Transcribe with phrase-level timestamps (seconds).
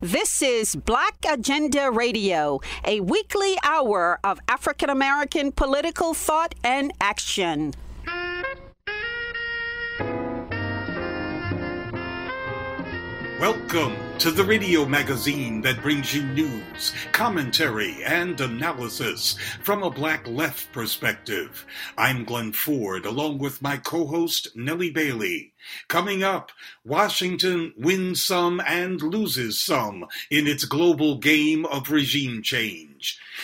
[0.00, 7.74] This is Black Agenda Radio, a weekly hour of African American political thought and action.
[13.40, 20.26] Welcome to the radio magazine that brings you news, commentary, and analysis from a black
[20.26, 21.64] left perspective.
[21.96, 25.52] I'm Glen Ford, along with my co host, Nellie Bailey.
[25.86, 26.50] Coming up,
[26.84, 32.87] Washington wins some and loses some in its global game of regime change.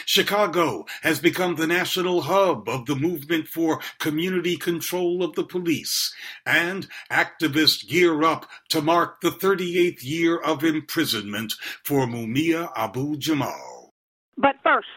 [0.05, 6.15] Chicago has become the national hub of the movement for community control of the police,
[6.47, 11.55] and activists gear up to mark the 38th year of imprisonment
[11.85, 13.91] for Mumia Abu Jamal.
[14.37, 14.89] But first,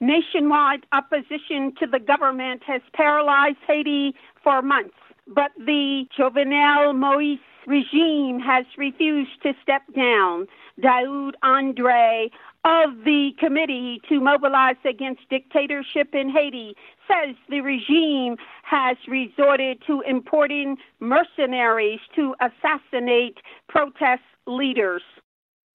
[0.00, 4.94] nationwide opposition to the government has paralyzed Haiti for months
[5.26, 10.46] but the Jovenel Moise regime has refused to step down.
[10.80, 12.30] Daoud Andre
[12.64, 16.74] of the Committee to Mobilize Against Dictatorship in Haiti
[17.06, 25.02] says the regime has resorted to importing mercenaries to assassinate protest leaders.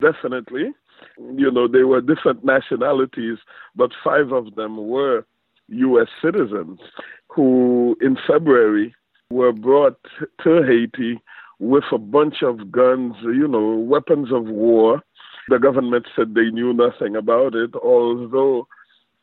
[0.01, 0.71] Definitely.
[1.17, 3.37] You know, they were different nationalities,
[3.75, 5.25] but five of them were
[5.67, 6.07] U.S.
[6.23, 6.79] citizens
[7.27, 8.95] who, in February,
[9.29, 9.99] were brought
[10.43, 11.21] to Haiti
[11.59, 15.03] with a bunch of guns, you know, weapons of war.
[15.49, 18.67] The government said they knew nothing about it, although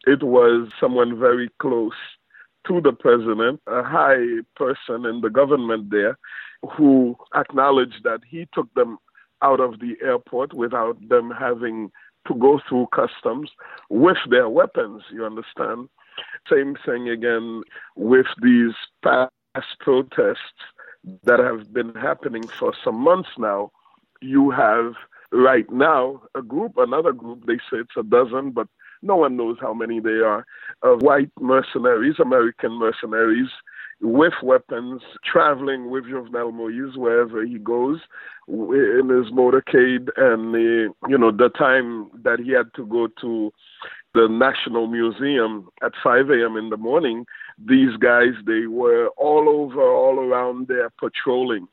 [0.07, 1.95] it was someone very close
[2.67, 6.19] to the president, a high person in the government there,
[6.77, 8.99] who acknowledged that he took them
[9.41, 11.93] out of the airport without them having
[12.27, 13.51] to go through customs
[13.89, 15.89] with their weapons, you understand?
[16.51, 17.63] Same thing again
[17.95, 18.75] with these
[19.05, 19.31] past
[19.79, 20.65] protests
[21.23, 23.71] that have been happening for some months now,
[24.21, 24.95] you have
[25.33, 28.69] right now a group, another group, they say it's a dozen, but
[29.03, 30.47] no one knows how many they are,
[30.83, 33.49] of white mercenaries, American mercenaries,
[34.01, 38.01] with weapons, traveling with Jovenel Moise wherever he goes
[38.49, 40.53] in his motorcade, and
[41.09, 43.53] you know the time that he had to go to
[44.17, 46.57] the National Museum at 5 a.m.
[46.57, 47.27] in the morning,
[47.59, 51.69] these guys, they were all over, all around there patrolling.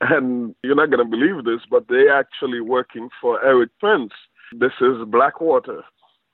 [0.00, 4.12] And you're not going to believe this, but they actually working for Erik Prince.
[4.52, 5.82] This is Blackwater,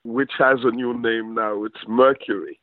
[0.03, 1.63] which has a new name now.
[1.65, 2.59] It's Mercury.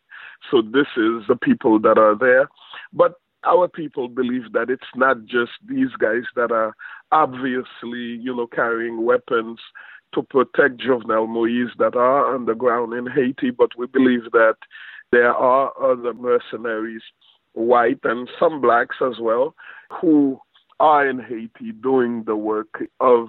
[0.49, 2.49] So this is the people that are there.
[2.93, 3.15] But
[3.45, 6.73] our people believe that it's not just these guys that are
[7.11, 9.59] obviously, you know, carrying weapons
[10.15, 14.57] to protect Jovenel Moise that are on the ground in Haiti, but we believe that
[15.11, 17.03] there are other mercenaries,
[17.53, 19.55] white and some blacks as well,
[20.01, 20.41] who
[20.81, 23.29] are in Haiti doing the work of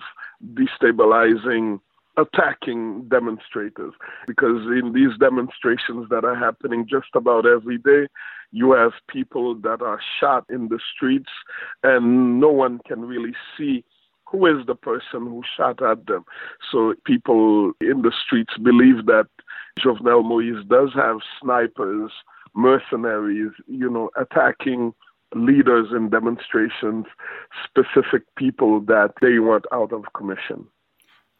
[0.54, 1.80] destabilizing,
[2.18, 3.94] attacking demonstrators.
[4.28, 8.08] Because in these demonstrations that are happening just about every day,
[8.52, 11.32] you have people that are shot in the streets,
[11.84, 13.84] and no one can really see
[14.34, 16.26] who is the person who shot at them.
[16.72, 19.28] So people in the streets believe that
[19.80, 22.12] Jovenel Moise does have snipers,
[22.56, 24.94] mercenaries, you know, attacking
[25.36, 27.06] leaders in demonstrations,
[27.64, 30.68] specific people that they want out of commission.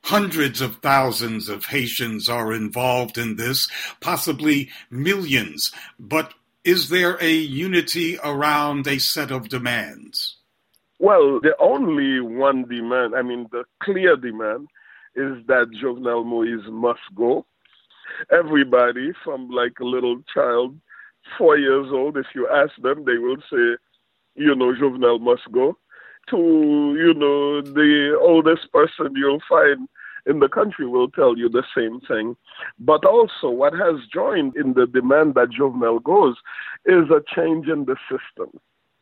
[0.04, 3.70] Hundreds of thousands of Haitians are involved in this,
[4.02, 5.72] possibly millions.
[5.98, 6.34] But
[6.64, 10.38] is there a unity around a set of demands?
[11.04, 14.70] Well, the only one demand, I mean, the clear demand
[15.16, 17.46] is that Jovenel Moise must go.
[18.32, 20.80] Everybody, from like a little child,
[21.38, 23.76] four years old, if you ask them, they will say,
[24.36, 25.78] you know, Jovenel must go.
[26.30, 26.38] To,
[26.98, 29.90] you know, the oldest person you'll find
[30.26, 32.38] in the country will tell you the same thing.
[32.80, 36.38] But also, what has joined in the demand that Jovenel goes
[36.86, 38.58] is a change in the system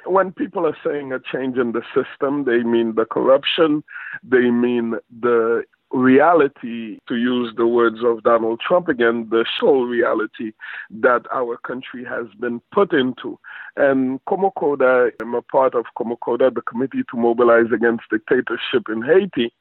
[0.06, 3.84] when people are saying a change in the system, they mean the corruption,
[4.24, 5.64] they mean the
[5.94, 10.54] reality, to use the words of Donald Trump again, the sole reality
[10.90, 13.38] that our country has been put into.
[13.76, 19.52] And COMOCODA, I'm a part of COMOCODA, the Committee to Mobilize Against Dictatorship in Haiti.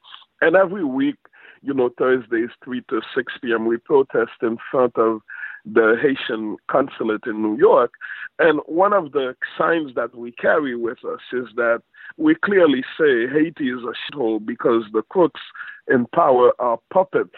[0.41, 1.17] And every week,
[1.61, 5.21] you know, Thursdays, 3 to 6 p.m., we protest in front of
[5.65, 7.93] the Haitian consulate in New York.
[8.39, 11.81] And one of the signs that we carry with us is that
[12.17, 15.41] we clearly say Haiti is a shithole because the crooks
[15.87, 17.35] in power are puppets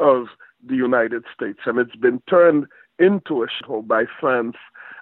[0.00, 0.26] of
[0.66, 1.60] the United States.
[1.66, 2.66] And it's been turned
[2.98, 4.56] into a shithole by France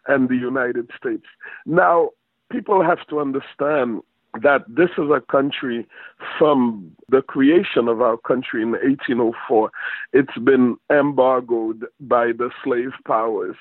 [0.06, 1.24] and the United States.
[1.66, 2.10] Now,
[2.50, 4.02] people have to understand
[4.42, 5.86] that this is a country
[6.38, 9.70] from the creation of our country in 1804.
[10.12, 13.56] It's been embargoed by the slave powers.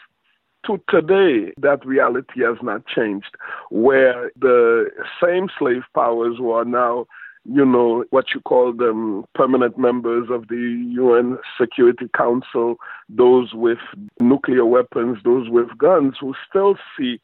[0.65, 3.35] To today, that reality has not changed,
[3.69, 4.89] where the
[5.21, 7.05] same slave powers who are now
[7.45, 12.77] you know, what you call them permanent members of the UN Security Council,
[13.09, 13.79] those with
[14.21, 17.19] nuclear weapons, those with guns, who still see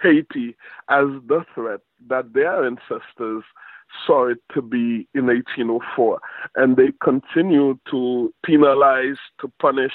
[0.00, 0.56] Haiti
[0.88, 3.44] as the threat that their ancestors
[4.06, 6.20] saw it to be in 1804.
[6.56, 9.92] And they continue to penalize, to punish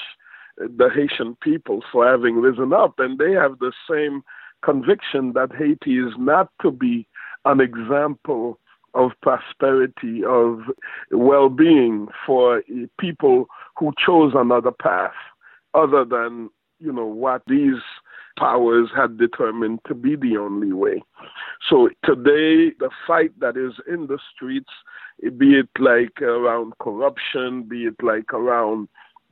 [0.62, 2.94] uh, the Haitian people for having risen up.
[2.98, 4.22] And they have the same
[4.62, 7.06] conviction that Haiti is not to be
[7.44, 8.58] an example
[8.94, 10.60] of prosperity, of
[11.10, 13.46] well being for uh, people
[13.78, 15.12] who chose another path
[15.74, 16.50] other than,
[16.80, 17.82] you know, what these
[18.38, 21.02] powers had determined to be the only way.
[21.68, 24.70] So today, the fight that is in the streets,
[25.36, 28.88] be it like around corruption, be it like around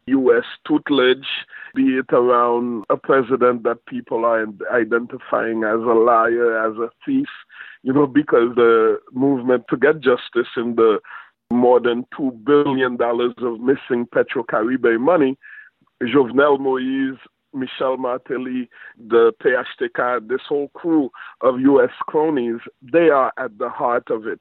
[0.08, 0.44] U.S.
[0.66, 1.26] tutelage,
[1.74, 7.28] be it around a president that people are identifying as a liar, as a thief,
[7.82, 10.98] you know, because the movement to get justice in the
[11.50, 15.36] more than $2 billion of missing Petro-Caribe money,
[16.02, 17.18] Jovenel Moïse,
[17.52, 21.10] Michel Martelly, the PHTK, this whole crew
[21.40, 21.90] of U.S.
[22.06, 24.40] cronies, they are at the heart of it.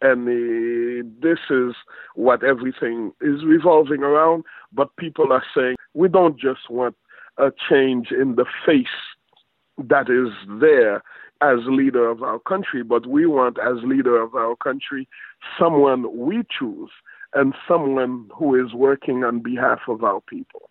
[0.00, 1.74] And uh, this is
[2.14, 4.44] what everything is revolving around.
[4.72, 6.96] But people are saying we don't just want
[7.38, 8.86] a change in the face
[9.78, 11.02] that is there
[11.40, 15.08] as leader of our country, but we want as leader of our country
[15.58, 16.90] someone we choose
[17.34, 20.68] and someone who is working on behalf of our people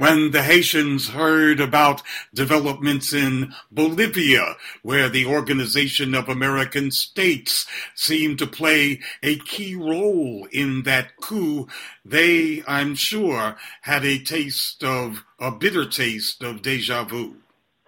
[0.00, 2.00] when the Haitians heard about
[2.32, 10.48] developments in Bolivia, where the Organization of American States seemed to play a key role
[10.52, 11.68] in that coup,
[12.02, 17.36] they, I'm sure, had a taste of, a bitter taste of deja vu.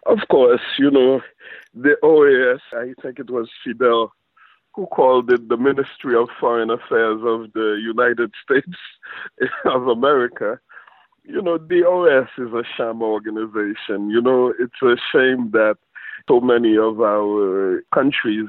[0.04, 1.22] Of course, you know,
[1.72, 4.12] the OAS, I think it was Fidel
[4.74, 8.76] who called it the Ministry of Foreign Affairs of the United States
[9.64, 10.60] of America
[11.24, 14.10] you know, the OAS is a sham organization.
[14.10, 15.76] You know, it's a shame that
[16.28, 18.48] so many of our countries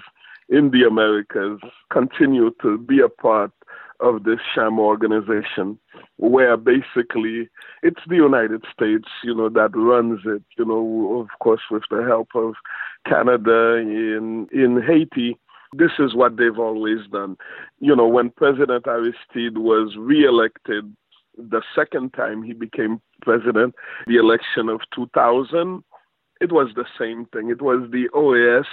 [0.49, 1.59] in the Americas
[1.91, 3.51] continue to be a part
[3.99, 5.79] of this sham organization
[6.17, 7.49] where basically
[7.81, 12.03] it's the United States, you know, that runs it, you know, of course with the
[12.03, 12.55] help of
[13.07, 15.37] Canada in in Haiti.
[15.75, 17.37] This is what they've always done.
[17.79, 20.93] You know, when President Aristide was reelected
[21.37, 23.75] the second time he became president,
[24.07, 25.83] the election of 2000,
[26.41, 27.49] it was the same thing.
[27.49, 28.65] It was the OAS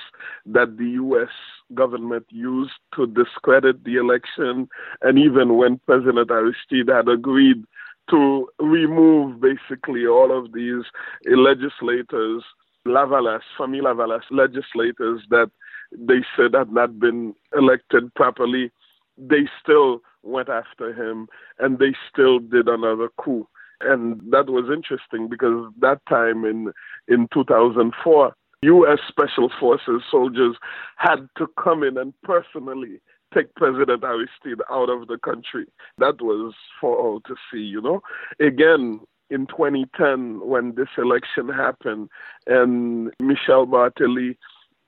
[0.47, 1.29] that the U.S.
[1.75, 4.69] government used to discredit the election.
[5.03, 7.65] And even when President Aristide had agreed
[8.11, 10.85] to remove basically all of these
[11.27, 12.43] legislators,
[12.87, 15.51] Lavalas, Famille Lavalas legislators that
[15.93, 18.73] they said had not been elected properly,
[19.17, 21.29] they still went after him
[21.59, 23.47] and they still did another coup.
[23.81, 26.73] And that was interesting because that time in,
[27.09, 28.99] in 2004, U.S.
[29.09, 30.57] Special Forces soldiers
[30.97, 33.01] had to come in and personally
[33.35, 35.65] take President Aristide out of the country.
[35.99, 38.03] That was for all to see, you know.
[38.39, 39.01] Again,
[39.31, 42.11] in 2010, when this election happened,
[42.47, 44.37] and Michel Martelly,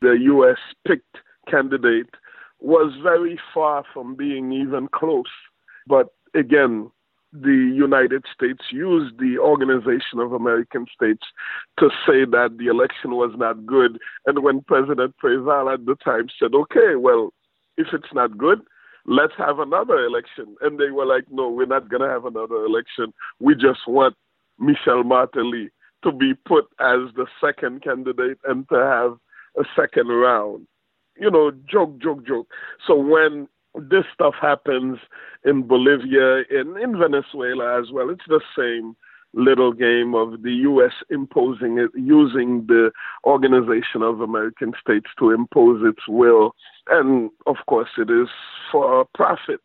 [0.00, 0.58] the U.S.
[0.86, 2.10] picked candidate
[2.62, 5.25] was very far from being even close.
[5.87, 6.90] But again,
[7.33, 11.23] the United States used the Organization of American States
[11.78, 13.99] to say that the election was not good.
[14.26, 17.33] And when President Preval at the time said, okay, well,
[17.78, 18.61] if it's not good,
[19.07, 20.57] let's have another election.
[20.61, 23.14] And they were like, no, we're not going to have another election.
[23.40, 24.14] We just want
[24.59, 25.71] Michel Martelly
[26.04, 29.16] to be put as the second candidate and to have
[29.57, 30.66] a second round
[31.19, 32.49] you know, joke, joke, joke.
[32.87, 34.99] So when this stuff happens
[35.45, 38.97] in Bolivia, in, in Venezuela as well, it's the same
[39.35, 40.92] little game of the U.S.
[41.11, 42.90] imposing it, using the
[43.25, 46.54] Organization of American States to impose its will.
[46.88, 48.28] And of course, it is
[48.71, 49.61] for profit.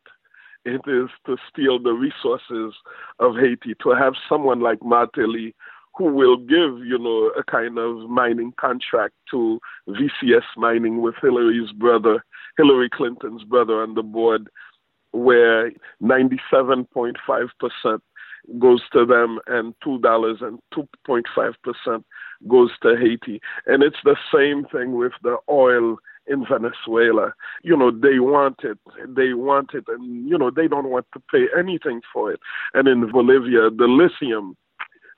[0.64, 2.74] It is to steal the resources
[3.20, 5.54] of Haiti, to have someone like Martelly
[5.98, 11.72] who will give, you know, a kind of mining contract to VCS mining with Hillary's
[11.72, 12.24] brother,
[12.58, 14.50] Hillary Clinton's brother on the board,
[15.12, 18.00] where 97.5%
[18.60, 22.04] goes to them and $2 and 2.5%
[22.48, 23.42] goes to Haiti.
[23.66, 27.34] And it's the same thing with the oil in Venezuela.
[27.64, 28.78] You know, they want it.
[29.08, 32.40] They want it, and, you know, they don't want to pay anything for it.
[32.74, 34.56] And in Bolivia, the lithium,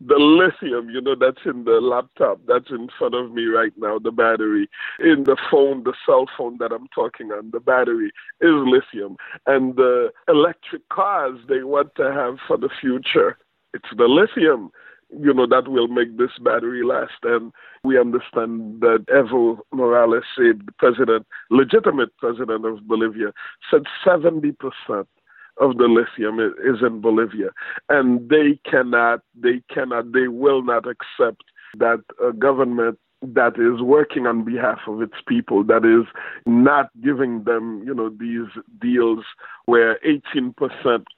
[0.01, 3.99] the lithium, you know, that's in the laptop, that's in front of me right now,
[3.99, 4.69] the battery.
[4.99, 9.17] In the phone, the cell phone that I'm talking on, the battery is lithium.
[9.45, 13.37] And the electric cars they want to have for the future,
[13.73, 14.71] it's the lithium
[15.17, 17.23] you know, that will make this battery last.
[17.23, 17.51] And
[17.83, 23.33] we understand that Evo Morales, the president, legitimate president of Bolivia,
[23.71, 24.53] said 70%
[25.59, 27.49] of the lithium is in Bolivia.
[27.89, 31.43] And they cannot, they cannot, they will not accept
[31.77, 36.07] that a government that is working on behalf of its people, that is
[36.45, 39.25] not giving them, you know, these deals
[39.65, 40.53] where 18%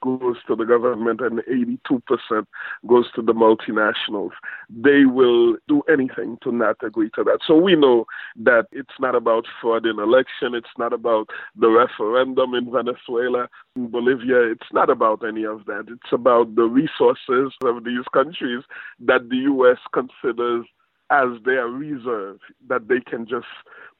[0.02, 2.46] goes to the government and 82%
[2.86, 4.32] goes to the multinationals.
[4.68, 7.38] They will do anything to not agree to that.
[7.46, 8.06] So we know
[8.36, 10.54] that it's not about fraud in election.
[10.54, 14.40] It's not about the referendum in Venezuela, in Bolivia.
[14.50, 15.84] It's not about any of that.
[15.88, 18.64] It's about the resources of these countries
[19.00, 19.78] that the U.S.
[19.92, 20.66] considers
[21.12, 22.38] as their reserve
[22.68, 23.46] that they can just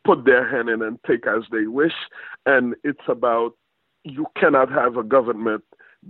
[0.05, 1.93] put their hand in and take as they wish.
[2.47, 3.53] And it's about
[4.05, 5.63] you cannot have a government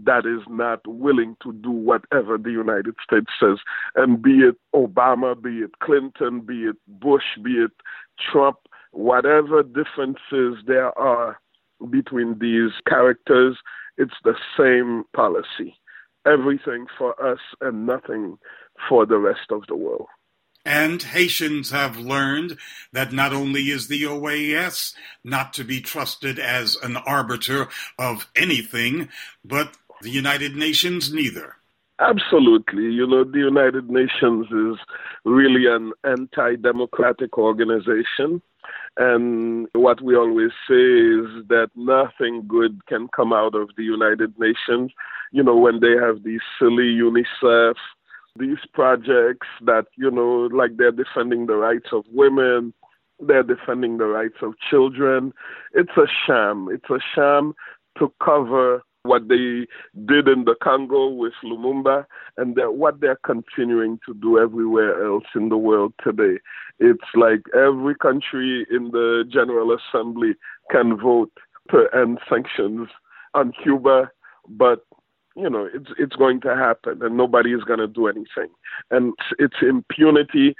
[0.04, 3.58] that is not willing to do whatever the United States says.
[3.96, 7.72] And be it Obama, be it Clinton, be it Bush, be it
[8.30, 8.56] Trump,
[8.92, 11.38] whatever differences there are
[11.90, 13.58] between these characters,
[13.98, 15.76] it's the same policy.
[16.24, 18.38] Everything for us and nothing
[18.88, 20.06] for the rest of the world.
[20.64, 22.56] And Haitians have learned
[22.92, 29.08] that not only is the OAS not to be trusted as an arbiter of anything,
[29.44, 31.56] but the United Nations neither.
[31.98, 32.84] Absolutely.
[32.84, 34.78] You know, the United Nations is
[35.24, 38.42] really an anti democratic organization.
[38.96, 44.38] And what we always say is that nothing good can come out of the United
[44.38, 44.92] Nations.
[45.32, 47.74] You know, when they have these silly UNICEF
[48.38, 52.72] these projects that, you know, like they're defending the rights of women,
[53.20, 55.32] they're defending the rights of children.
[55.72, 56.68] It's a sham.
[56.72, 57.54] It's a sham
[57.98, 59.66] to cover what they
[60.06, 65.48] did in the Congo with Lumumba and what they're continuing to do everywhere else in
[65.48, 66.38] the world today.
[66.78, 70.34] It's like every country in the General Assembly
[70.70, 71.32] can vote
[71.70, 72.88] to end sanctions
[73.34, 74.10] on Cuba,
[74.48, 74.84] but
[75.36, 78.48] you know it's it's going to happen and nobody is going to do anything.
[78.90, 80.54] And it's impunity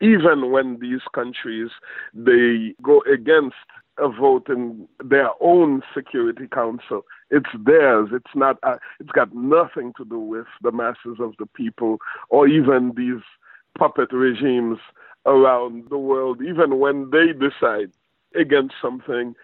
[0.00, 1.70] even when these countries
[2.14, 3.56] they go against
[3.98, 7.06] a vote in their own security council.
[7.30, 8.10] It's theirs.
[8.12, 12.46] It's not uh, it's got nothing to do with the masses of the people or
[12.46, 13.22] even these
[13.78, 14.78] puppet regimes
[15.26, 17.90] around the world even when they decide
[18.34, 19.34] against something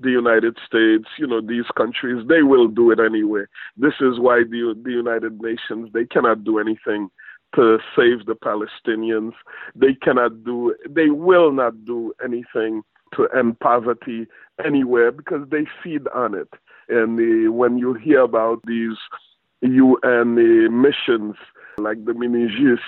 [0.00, 3.44] the United States, you know, these countries, they will do it anyway.
[3.76, 7.10] This is why the, the United Nations, they cannot do anything
[7.54, 9.32] to save the Palestinians.
[9.74, 12.82] They cannot do, they will not do anything
[13.14, 14.26] to end poverty
[14.64, 16.48] anywhere because they feed on it.
[16.88, 18.96] And the, when you hear about these
[19.62, 21.34] UN uh, missions
[21.78, 22.78] like the MINUSTAH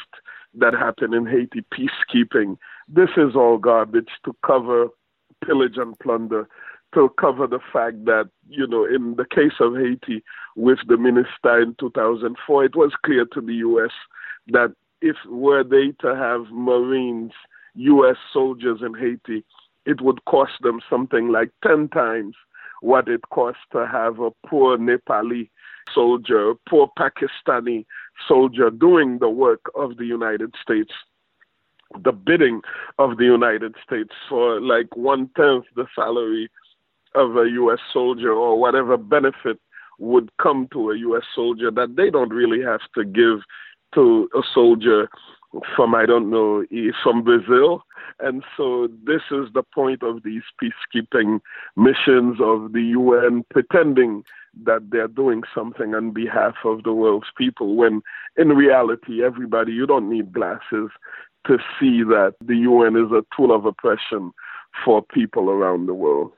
[0.55, 2.57] that happened in Haiti, peacekeeping,
[2.89, 4.89] this is all garbage to cover
[5.45, 6.49] pillage and plunder
[6.95, 10.23] to cover the fact that, you know, in the case of Haiti
[10.57, 13.93] with the MINUSTAH in 2004, it was clear to the U.S.
[14.49, 17.33] that if were they to have Marines,
[17.75, 18.17] U.S.
[18.33, 19.45] soldiers in Haiti,
[19.87, 22.35] it would cost them something like 10 times
[22.81, 25.51] what it costs to have a poor Nepali
[25.93, 27.85] soldier, a poor Pakistani
[28.27, 30.93] soldier doing the work of the United States
[32.03, 32.61] the bidding
[32.99, 36.51] of the United States for like one tenth the salary
[37.15, 37.79] of a U.S.
[37.93, 39.59] soldier or whatever benefit
[39.99, 41.25] would come to a U.S.
[41.35, 43.41] soldier that they don't really have to give
[43.95, 45.09] to a soldier
[45.75, 46.65] from, I don't know,
[47.03, 47.83] from Brazil.
[48.21, 51.41] And so this is the point of these peacekeeping
[51.77, 54.25] missions of the UN pretending
[54.65, 58.03] that they're doing something on behalf of the world's people when
[58.37, 60.91] in reality, everybody, you don't need glasses
[61.47, 64.33] to see that the UN is a tool of oppression
[64.85, 66.33] for people around the world.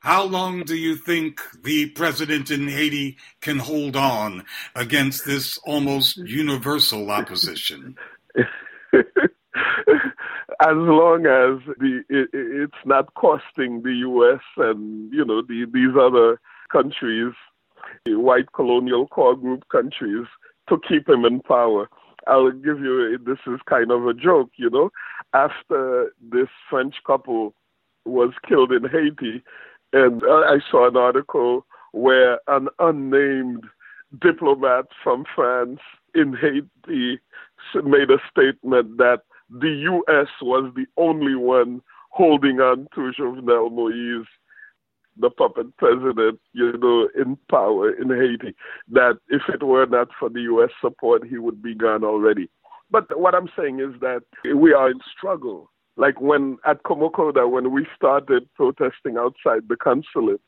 [0.00, 6.16] How long do you think the president in Haiti can hold on against this almost
[6.16, 7.96] universal opposition?
[10.60, 14.40] as long as the it, it's not costing the U.S.
[14.56, 16.40] and you know the, these other
[16.72, 17.34] countries,
[18.06, 20.26] the white colonial core group countries,
[20.68, 21.88] to keep him in power.
[22.26, 24.90] I'll give you this is kind of a joke, you know.
[25.34, 27.54] After this French couple
[28.04, 29.42] was killed in Haiti.
[29.92, 33.64] And I saw an article where an unnamed
[34.20, 35.80] diplomat from France
[36.14, 37.20] in Haiti
[37.84, 40.28] made a statement that the U.S.
[40.40, 44.26] was the only one holding on to Jovenel Moise,
[45.16, 48.54] the puppet president, you know, in power in Haiti,
[48.90, 50.70] that if it were not for the U.S.
[50.80, 52.48] support, he would be gone already.
[52.90, 54.22] But what I'm saying is that
[54.56, 60.40] we are in struggle like when at Komokoda, when we started protesting outside the consulate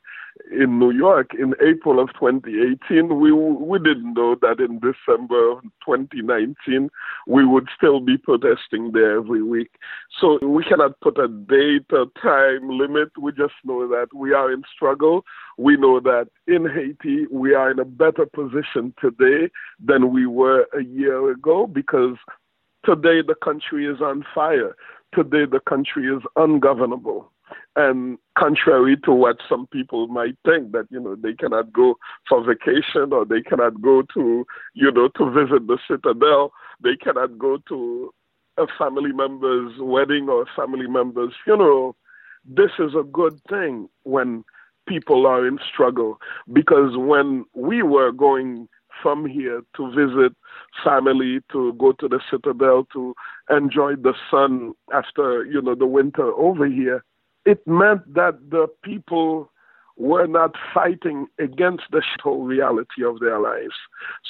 [0.51, 5.63] in New York in April of 2018, we we didn't know that in December of
[5.85, 6.89] 2019
[7.27, 9.71] we would still be protesting there every week.
[10.19, 13.11] So we cannot put a date, a time limit.
[13.19, 15.23] We just know that we are in struggle.
[15.57, 19.49] We know that in Haiti we are in a better position today
[19.83, 22.17] than we were a year ago because
[22.85, 24.75] today the country is on fire
[25.15, 27.31] today the country is ungovernable.
[27.75, 31.95] And contrary to what some people might think that, you know, they cannot go
[32.27, 36.53] for vacation or they cannot go to, you know, to visit the citadel,
[36.83, 38.13] they cannot go to
[38.57, 41.95] a family member's wedding or a family member's funeral.
[42.45, 44.43] This is a good thing when
[44.87, 46.19] people are in struggle
[46.51, 48.67] because when we were going
[49.03, 50.33] from here to visit
[50.83, 53.13] family, to go to the citadel, to
[53.49, 57.03] enjoy the sun after, you know, the winter over here,
[57.45, 59.51] it meant that the people
[59.97, 63.75] were not fighting against the whole reality of their lives.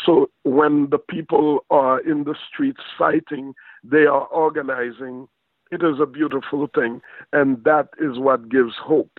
[0.05, 3.53] So when the people are in the streets fighting,
[3.83, 5.27] they are organizing.
[5.71, 7.01] It is a beautiful thing,
[7.31, 9.11] and that is what gives hope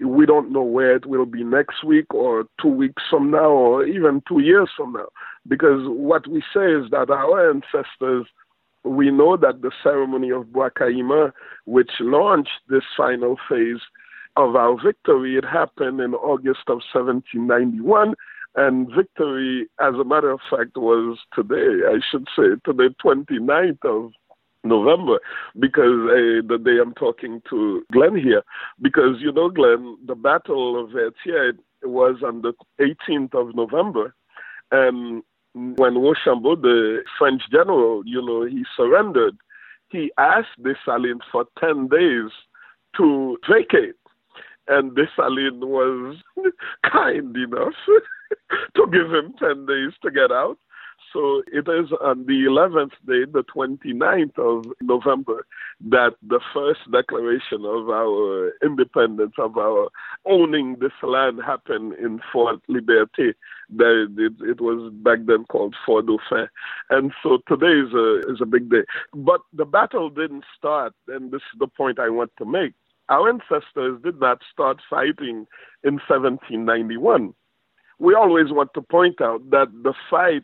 [0.00, 3.84] we don't know where it will be next week or two weeks from now or
[3.84, 5.08] even two years from now.
[5.48, 8.26] Because what we say is that our ancestors,
[8.84, 11.32] we know that the ceremony of Bwakaima,
[11.66, 13.80] which launched this final phase
[14.36, 18.14] of our victory, it happened in August of 1791.
[18.56, 24.12] And victory, as a matter of fact, was today, I should say, today, 29th of
[24.64, 25.18] November
[25.58, 28.42] because uh, the day I'm talking to Glen here,
[28.80, 34.14] because you know, Glen, the Battle of Vertières was on the 18th of November,
[34.70, 39.36] and when Rochambeau, the French general, you know, he surrendered,
[39.88, 42.30] he asked Dessalines for 10 days
[42.96, 43.96] to vacate.
[44.68, 46.16] And Dessalines was
[46.90, 47.74] kind enough
[48.76, 50.58] to give him 10 days to get out.
[51.12, 55.44] So it is on the 11th day, the 29th of November,
[55.88, 59.88] that the first declaration of our independence, of our
[60.24, 63.34] owning this land happened in Fort Liberté.
[63.78, 66.48] It, it was back then called Fort Dauphin.
[66.90, 68.84] And so today is a, is a big day.
[69.12, 72.74] But the battle didn't start, and this is the point I want to make.
[73.08, 75.46] Our ancestors did not start fighting
[75.82, 77.34] in 1791
[78.00, 80.42] we always want to point out that the fight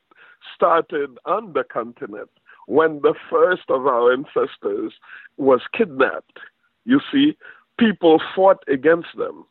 [0.55, 2.31] started on the continent
[2.67, 4.93] when the first of our ancestors
[5.37, 6.39] was kidnapped.
[6.85, 7.37] You see,
[7.79, 9.45] people fought against them.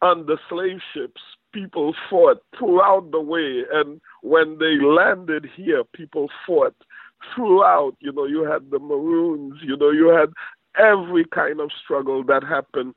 [0.00, 1.20] On the slave ships,
[1.52, 3.62] people fought throughout the way.
[3.72, 6.74] And when they landed here, people fought
[7.34, 7.96] throughout.
[8.00, 10.30] You know, you had the Maroons, you know, you had
[10.76, 12.94] every kind of struggle that happened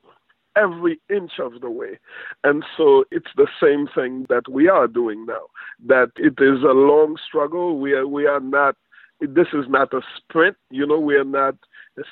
[0.56, 1.98] every inch of the way.
[2.44, 5.46] And so it's the same thing that we are doing now.
[5.86, 7.78] That it is a long struggle.
[7.78, 8.76] We are we are not
[9.20, 11.56] this is not a sprint, you know, we are not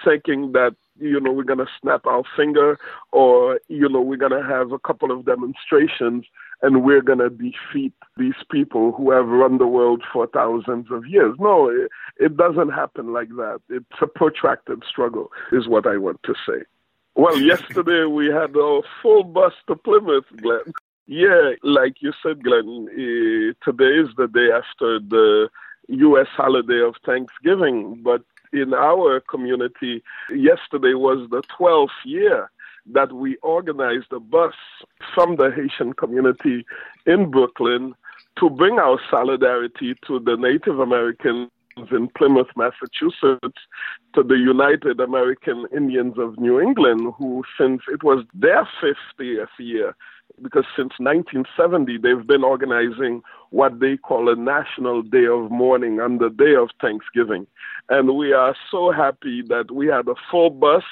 [0.05, 2.79] thinking that you know we're going to snap our finger
[3.13, 6.25] or you know we're going to have a couple of demonstrations
[6.63, 11.05] and we're going to defeat these people who have run the world for thousands of
[11.07, 15.97] years no it, it doesn't happen like that it's a protracted struggle is what i
[15.97, 16.63] want to say
[17.15, 20.73] well, yesterday we had a full bus to Plymouth, Glen.
[21.07, 25.49] Yeah, like you said, Glen, uh, today is the day after the
[25.89, 26.29] U.S.
[26.35, 28.01] holiday of Thanksgiving.
[28.03, 28.23] But
[28.53, 32.51] in our community, yesterday was the 12th year
[32.93, 34.55] that we organized a bus
[35.15, 36.65] from the Haitian community
[37.07, 37.95] in Brooklyn
[38.39, 43.61] to bring our solidarity to the Native American in Plymouth, Massachusetts,
[44.15, 49.97] to the United American Indians of New England, who, since it was their 50th year,
[50.43, 56.19] because since 1970 they've been organizing what they call a national day of mourning on
[56.19, 57.47] the day of Thanksgiving.
[57.89, 60.83] And we are so happy that we had a full bus.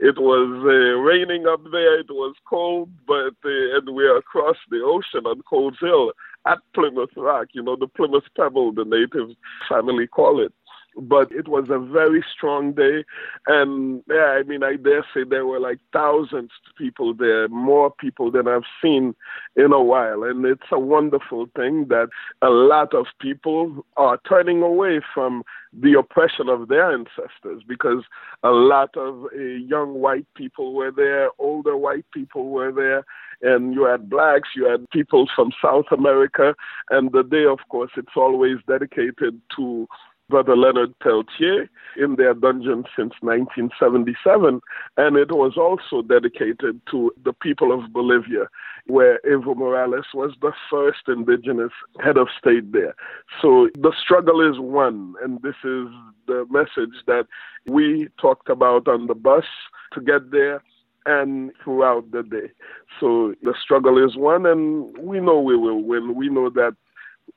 [0.00, 4.56] It was uh, raining up there, it was cold, but uh, and we are across
[4.70, 6.12] the ocean on Coles Hill
[6.46, 9.36] at Plymouth Rock, you know, the Plymouth Pebble, the native
[9.68, 10.52] family call it.
[10.96, 13.04] But it was a very strong day.
[13.46, 17.90] And yeah, I mean, I dare say there were like thousands of people there, more
[17.90, 19.14] people than I've seen
[19.56, 20.24] in a while.
[20.24, 22.08] And it's a wonderful thing that
[22.42, 28.02] a lot of people are turning away from the oppression of their ancestors because
[28.42, 33.04] a lot of uh, young white people were there, older white people were there,
[33.42, 36.54] and you had blacks, you had people from South America.
[36.90, 39.86] And the day, of course, it's always dedicated to
[40.30, 44.60] Brother Leonard Peltier in their dungeon since 1977,
[44.96, 48.46] and it was also dedicated to the people of Bolivia,
[48.86, 52.94] where Evo Morales was the first indigenous head of state there.
[53.42, 55.88] So the struggle is one, and this is
[56.26, 57.26] the message that
[57.66, 59.44] we talked about on the bus
[59.92, 60.62] to get there
[61.06, 62.52] and throughout the day.
[63.00, 66.14] So the struggle is one, and we know we will win.
[66.14, 66.76] We know that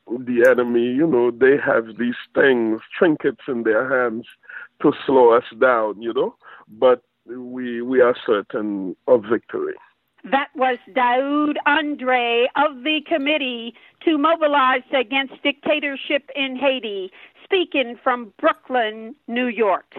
[0.07, 4.25] the enemy, you know, they have these things, trinkets in their hands
[4.81, 6.35] to slow us down, you know,
[6.67, 9.75] but we we are certain of victory.
[10.23, 13.73] That was Daoud Andre of the Committee
[14.05, 17.11] to Mobilize Against Dictatorship in Haiti,
[17.43, 19.95] speaking from Brooklyn, New York.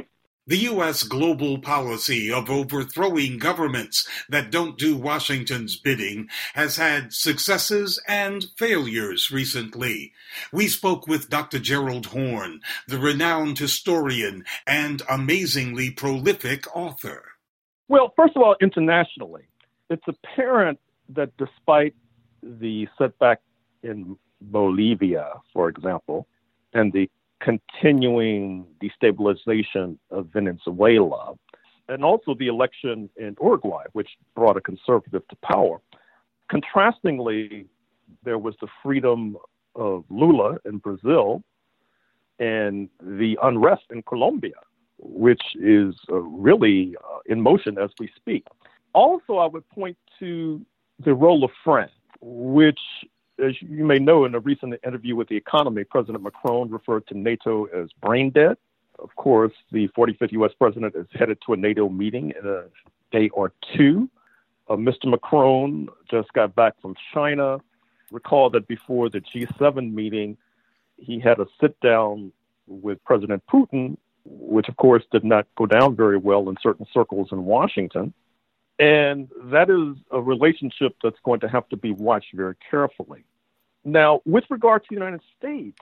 [0.46, 1.04] The U.S.
[1.04, 9.30] global policy of overthrowing governments that don't do Washington's bidding has had successes and failures
[9.30, 10.12] recently.
[10.52, 11.58] We spoke with Dr.
[11.58, 17.24] Gerald Horne, the renowned historian and amazingly prolific author.
[17.88, 19.44] Well, first of all, internationally,
[19.88, 20.78] it's apparent
[21.08, 21.94] that despite
[22.42, 23.40] the setback
[23.82, 26.26] in Bolivia, for example,
[26.74, 27.08] and the
[27.40, 31.34] continuing destabilization of Venezuela,
[31.88, 35.80] and also the election in Uruguay, which brought a conservative to power.
[36.50, 37.66] Contrastingly,
[38.22, 39.36] there was the freedom
[39.74, 41.42] of Lula in Brazil
[42.38, 44.52] and the unrest in Colombia,
[44.98, 48.44] which is uh, really uh, in motion as we speak.
[48.92, 50.64] Also, I would point to
[51.04, 52.80] the role of France, which
[53.42, 57.18] as you may know, in a recent interview with The Economy, President Macron referred to
[57.18, 58.56] NATO as brain dead.
[58.98, 60.52] Of course, the 45th U.S.
[60.58, 62.64] president is headed to a NATO meeting in a
[63.10, 64.08] day or two.
[64.68, 65.06] Uh, Mr.
[65.06, 67.58] Macron just got back from China.
[68.12, 70.36] Recall that before the G7 meeting,
[70.96, 72.32] he had a sit down
[72.66, 77.28] with President Putin, which of course did not go down very well in certain circles
[77.32, 78.14] in Washington.
[78.78, 83.24] And that is a relationship that's going to have to be watched very carefully.
[83.84, 85.78] Now, with regard to the United States,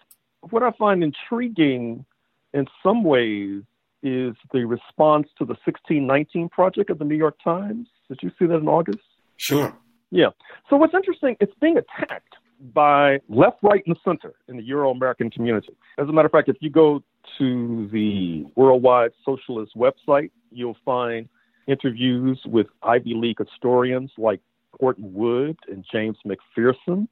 [0.50, 2.04] what I find intriguing
[2.52, 3.62] in some ways
[4.02, 7.86] is the response to the 1619 project of the New York Times.
[8.08, 8.98] Did you see that in August?
[9.36, 9.74] Sure.
[10.10, 10.30] Yeah.
[10.68, 12.34] So what's interesting, it's being attacked
[12.74, 15.74] by left, right, and center in the Euro American community.
[15.98, 17.02] As a matter of fact, if you go
[17.38, 21.28] to the Worldwide Socialist website, you'll find
[21.66, 24.40] interviews with Ivy League historians like
[24.80, 27.08] Gordon Wood and James McPherson,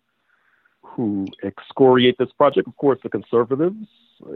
[0.83, 2.67] who excoriate this project.
[2.67, 3.87] Of course, the conservatives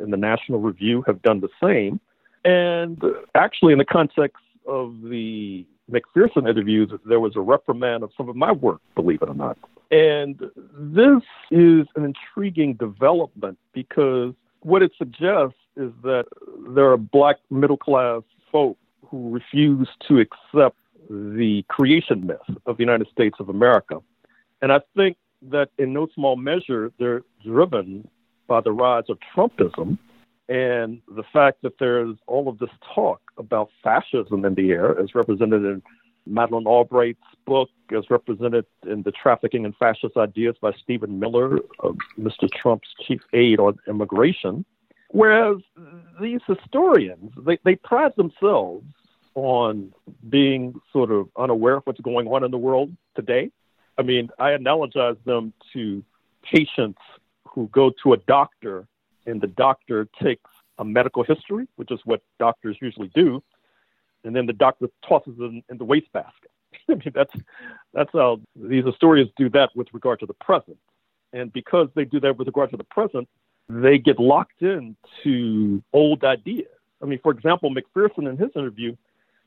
[0.02, 2.00] in the National Review have done the same.
[2.44, 3.02] And
[3.34, 8.36] actually, in the context of the McPherson interviews, there was a reprimand of some of
[8.36, 9.58] my work, believe it or not.
[9.90, 10.38] And
[10.76, 16.24] this is an intriguing development because what it suggests is that
[16.68, 18.76] there are black middle class folk
[19.10, 20.76] who refuse to accept
[21.08, 24.00] the creation myth of the United States of America.
[24.62, 25.16] And I think
[25.50, 28.08] that in no small measure, they're driven
[28.46, 29.98] by the rise of Trumpism
[30.48, 35.14] and the fact that there's all of this talk about fascism in the air, as
[35.14, 35.82] represented in
[36.26, 41.92] Madeleine Albright's book, as represented in the Trafficking in Fascist Ideas by Stephen Miller, uh,
[42.18, 42.48] Mr.
[42.50, 44.64] Trump's chief aide on immigration.
[45.14, 45.58] Whereas
[46.20, 48.84] these historians, they, they pride themselves
[49.36, 49.92] on
[50.28, 53.52] being sort of unaware of what's going on in the world today.
[53.96, 56.02] I mean, I analogize them to
[56.42, 56.98] patients
[57.46, 58.88] who go to a doctor
[59.24, 63.40] and the doctor takes a medical history, which is what doctors usually do,
[64.24, 66.50] and then the doctor tosses it in, in the wastebasket.
[66.90, 67.34] I mean, that's
[67.92, 70.78] that's how these historians do that with regard to the present.
[71.32, 73.28] And because they do that with regard to the present,
[73.68, 76.68] they get locked into old ideas.
[77.02, 78.96] I mean, for example, McPherson in his interview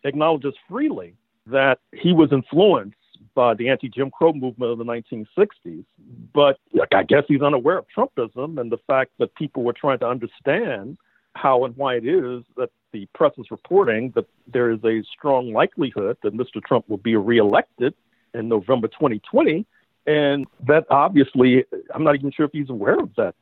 [0.04, 1.16] acknowledges freely
[1.48, 2.96] that he was influenced
[3.34, 5.86] by the anti-Jim Crow movement of the 1960s.
[6.34, 10.00] But like, I guess he's unaware of Trumpism and the fact that people were trying
[10.00, 10.98] to understand
[11.34, 15.54] how and why it is that the press is reporting that there is a strong
[15.54, 16.64] likelihood that Mr.
[16.64, 17.94] Trump will be reelected
[18.34, 19.66] in November 2020.
[20.08, 23.36] And that obviously, I'm not even sure if he's aware of that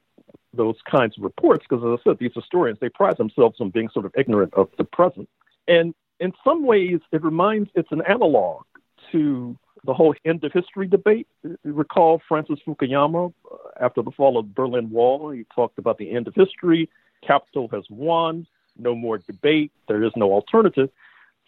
[0.55, 3.89] those kinds of reports because, as I said, these historians they pride themselves on being
[3.89, 5.29] sort of ignorant of the present,
[5.67, 8.63] and in some ways, it reminds it's an analog
[9.11, 11.27] to the whole end of history debate.
[11.63, 15.29] recall Francis Fukuyama uh, after the fall of the Berlin Wall.
[15.29, 16.89] He talked about the end of history.
[17.25, 18.47] Capital has won.
[18.77, 19.71] No more debate.
[19.87, 20.89] There is no alternative.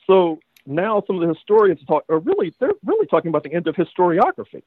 [0.05, 3.67] So now some of the historians talk are really they're really talking about the end
[3.67, 4.63] of historiography.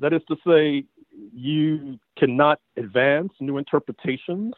[0.00, 0.84] That is to say,
[1.34, 4.54] you cannot advance new interpretations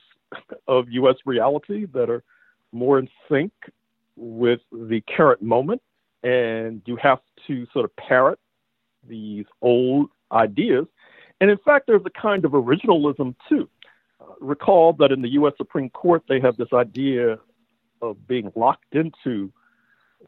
[0.69, 1.17] of U.S.
[1.25, 2.23] reality that are
[2.73, 3.53] more in sync
[4.17, 5.83] with the current moment,
[6.23, 8.39] and you have to sort of parrot
[9.09, 10.87] these old ideas.
[11.41, 13.69] And in fact, there's a kind of originalism too.
[14.21, 15.55] Uh, recall that in the U.S.
[15.57, 17.39] Supreme Court, they have this idea
[18.01, 19.53] of being locked into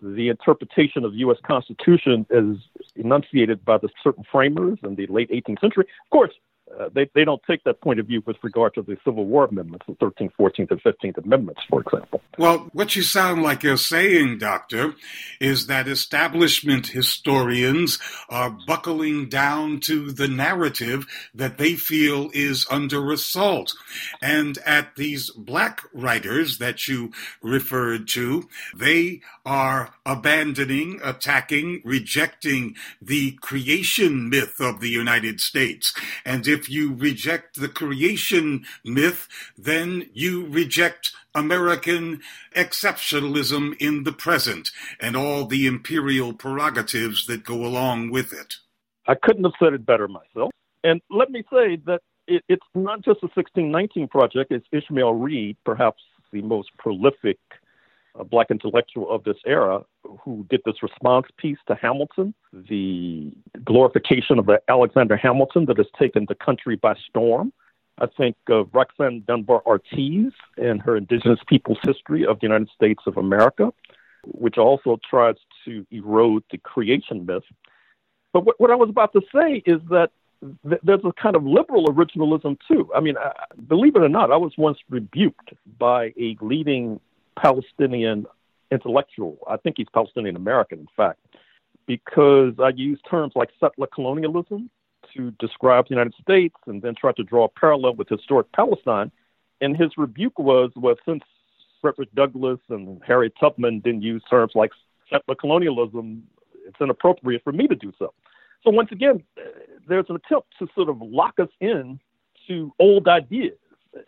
[0.00, 1.38] the interpretation of the U.S.
[1.46, 2.56] Constitution as
[2.96, 5.86] enunciated by the certain framers in the late 18th century.
[6.04, 6.32] Of course,
[6.80, 9.44] uh, they, they don't take that point of view with regard to the Civil War
[9.44, 12.20] amendments, the 13th, 14th, and 15th Amendments, for example.
[12.38, 14.94] Well, what you sound like you're saying, Doctor,
[15.40, 17.98] is that establishment historians
[18.28, 23.74] are buckling down to the narrative that they feel is under assault.
[24.22, 33.32] And at these black writers that you referred to, they are abandoning, attacking, rejecting the
[33.42, 35.94] creation myth of the United States.
[36.24, 42.20] And if you reject the creation myth, then you reject American
[42.54, 48.54] exceptionalism in the present and all the imperial prerogatives that go along with it.
[49.06, 50.50] I couldn't have said it better myself.
[50.82, 55.56] And let me say that it, it's not just the 1619 project, it's Ishmael Reed,
[55.64, 57.38] perhaps the most prolific
[58.18, 59.82] a black intellectual of this era
[60.22, 63.32] who did this response piece to Hamilton, the
[63.64, 67.52] glorification of Alexander Hamilton that has taken the country by storm.
[67.98, 73.02] I think of Roxanne Dunbar Ortiz and her Indigenous Peoples History of the United States
[73.06, 73.72] of America,
[74.24, 77.44] which also tries to erode the creation myth.
[78.32, 80.10] But what, what I was about to say is that
[80.68, 82.90] th- there's a kind of liberal originalism too.
[82.94, 83.32] I mean, I,
[83.68, 87.00] believe it or not, I was once rebuked by a leading
[87.36, 88.26] Palestinian
[88.70, 89.38] intellectual.
[89.48, 91.20] I think he's Palestinian American, in fact,
[91.86, 94.70] because I use terms like settler colonialism
[95.14, 99.10] to describe the United States and then try to draw a parallel with historic Palestine.
[99.60, 101.22] And his rebuke was, well, since
[101.80, 104.72] Frederick Douglass and Harriet Tubman didn't use terms like
[105.10, 106.24] settler colonialism,
[106.66, 108.12] it's inappropriate for me to do so.
[108.62, 109.22] So once again,
[109.86, 112.00] there's an attempt to sort of lock us in
[112.48, 113.58] to old ideas,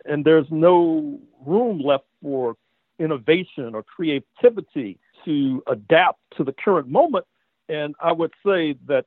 [0.05, 2.55] and there's no room left for
[2.99, 7.25] innovation or creativity to adapt to the current moment.
[7.69, 9.05] And I would say that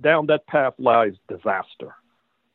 [0.00, 1.94] down that path lies disaster.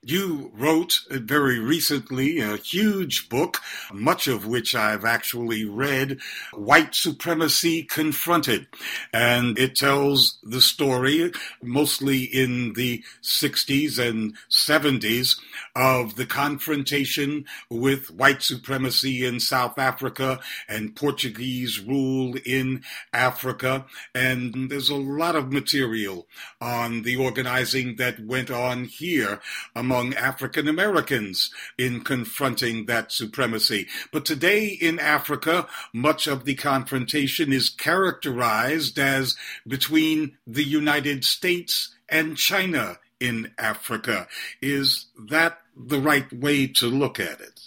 [0.09, 3.57] You wrote very recently a huge book,
[3.91, 6.19] much of which I've actually read,
[6.53, 8.67] White Supremacy Confronted.
[9.11, 15.41] And it tells the story, mostly in the 60s and 70s,
[15.75, 20.39] of the confrontation with white supremacy in South Africa
[20.69, 23.85] and Portuguese rule in Africa.
[24.15, 26.29] And there's a lot of material
[26.61, 29.41] on the organizing that went on here
[29.75, 33.87] among African Americans in confronting that supremacy.
[34.11, 39.35] But today in Africa, much of the confrontation is characterized as
[39.67, 44.27] between the United States and China in Africa.
[44.61, 47.59] Is that the right way to look at it?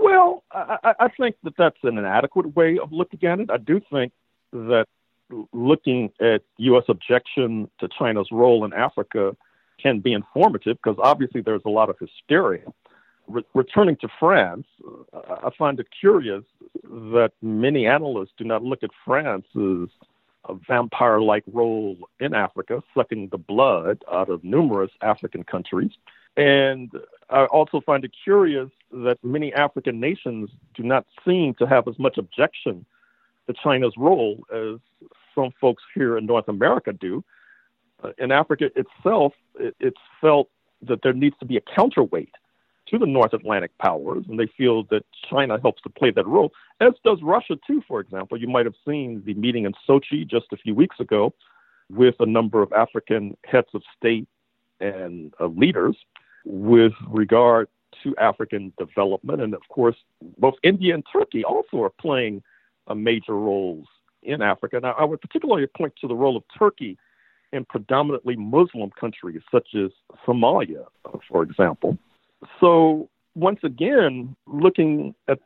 [0.00, 3.50] Well, I, I think that that's an inadequate way of looking at it.
[3.50, 4.12] I do think
[4.52, 4.86] that
[5.52, 6.84] looking at U.S.
[6.88, 9.36] objection to China's role in Africa
[9.86, 12.64] can be informative because obviously there's a lot of hysteria.
[13.28, 14.66] Re- returning to France,
[15.14, 16.42] I find it curious
[16.82, 19.88] that many analysts do not look at France's
[20.48, 25.90] a vampire like role in Africa, sucking the blood out of numerous African countries.
[26.36, 26.90] And
[27.30, 31.98] I also find it curious that many African nations do not seem to have as
[31.98, 32.84] much objection
[33.48, 34.78] to China's role as
[35.34, 37.24] some folks here in North America do
[38.18, 40.48] in Africa itself, it, it's felt
[40.82, 42.34] that there needs to be a counterweight
[42.88, 46.52] to the North Atlantic powers, and they feel that China helps to play that role,
[46.80, 48.38] as does Russia, too, for example.
[48.38, 51.34] You might have seen the meeting in Sochi just a few weeks ago
[51.90, 54.28] with a number of African heads of state
[54.80, 55.96] and uh, leaders
[56.44, 57.68] with regard
[58.02, 59.40] to African development.
[59.40, 59.96] And of course,
[60.38, 62.42] both India and Turkey also are playing
[62.86, 63.86] uh, major roles
[64.22, 64.78] in Africa.
[64.80, 66.98] Now, I would particularly point to the role of Turkey
[67.56, 69.90] in predominantly Muslim countries such as
[70.26, 70.84] Somalia,
[71.28, 71.98] for example.
[72.60, 75.38] So once again, looking at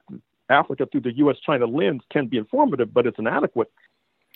[0.50, 1.36] Africa through the U.S.
[1.44, 3.70] China lens can be informative, but it's inadequate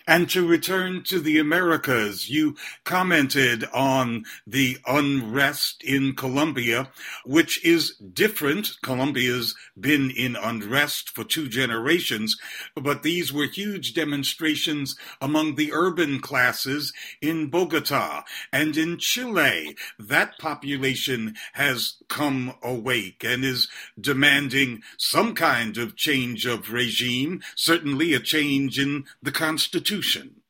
[0.07, 6.90] and to return to the Americas, you commented on the unrest in Colombia,
[7.25, 8.77] which is different.
[8.83, 12.37] Colombia's been in unrest for two generations,
[12.75, 19.75] but these were huge demonstrations among the urban classes in Bogota and in Chile.
[19.99, 28.12] That population has come awake and is demanding some kind of change of regime, certainly
[28.12, 29.94] a change in the Constitution.
[29.95, 30.41] Constitution.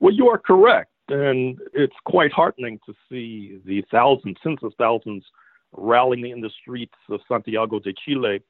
[0.00, 0.90] Well, you are correct.
[1.08, 5.24] And it's quite heartening to see the thousands, tens of thousands,
[5.72, 8.40] rallying in the streets of Santiago de Chile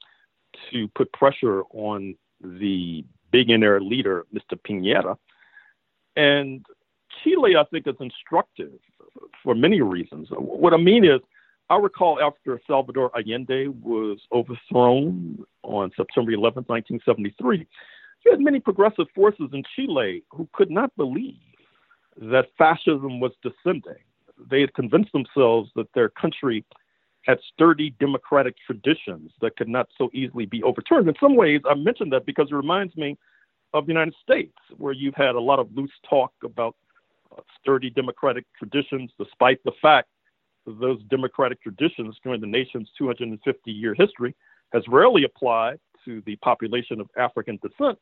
[0.70, 4.58] to put pressure on the billionaire leader, Mr.
[4.58, 5.16] Piñera.
[6.16, 6.66] And
[7.22, 8.78] Chile, I think, is instructive
[9.42, 10.28] for many reasons.
[10.30, 11.20] What I mean is,
[11.70, 17.66] I recall after Salvador Allende was overthrown on September 11, 1973,
[18.24, 21.36] you had many progressive forces in Chile who could not believe
[22.16, 24.02] that fascism was descending.
[24.50, 26.64] They had convinced themselves that their country
[27.22, 31.08] had sturdy democratic traditions that could not so easily be overturned.
[31.08, 33.18] In some ways, I mention that because it reminds me
[33.72, 36.76] of the United States, where you've had a lot of loose talk about
[37.36, 40.08] uh, sturdy democratic traditions, despite the fact
[40.66, 44.34] that those democratic traditions during the nation's 250 year history
[44.72, 47.98] has rarely applied to the population of African descent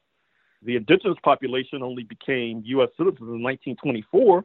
[0.62, 2.88] the indigenous population only became U.S.
[2.96, 4.44] citizens in 1924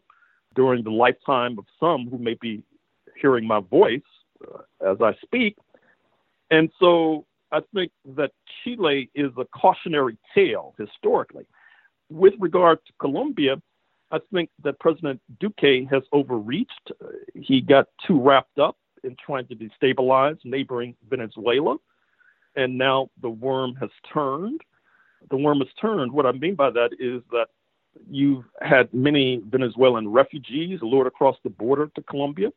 [0.55, 2.61] during the lifetime of some who may be
[3.19, 4.01] hearing my voice
[4.43, 5.57] uh, as I speak.
[6.51, 8.31] And so I think that
[8.63, 11.45] Chile is a cautionary tale historically.
[12.09, 13.61] With regard to Colombia,
[14.11, 16.91] I think that President Duque has overreached.
[17.33, 21.77] He got too wrapped up in trying to destabilize neighboring Venezuela,
[22.55, 24.61] and now the worm has turned
[25.29, 26.11] the worm has turned.
[26.11, 27.47] What I mean by that is that
[28.09, 32.51] you've had many Venezuelan refugees lured across the border to Colombia,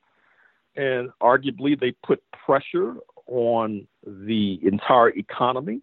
[0.76, 5.80] and arguably they put pressure on the entire economy.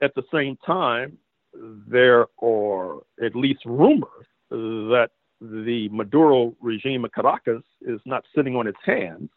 [0.00, 1.18] At the same time,
[1.54, 8.66] there are at least rumors that the Maduro regime of Caracas is not sitting on
[8.66, 9.28] its hands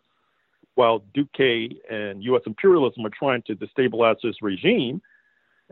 [0.75, 2.41] while Duque and U.S.
[2.45, 5.01] imperialism are trying to destabilize this regime.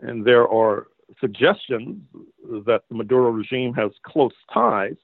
[0.01, 0.87] And there are
[1.19, 2.01] suggestions
[2.65, 4.95] that the Maduro regime has close ties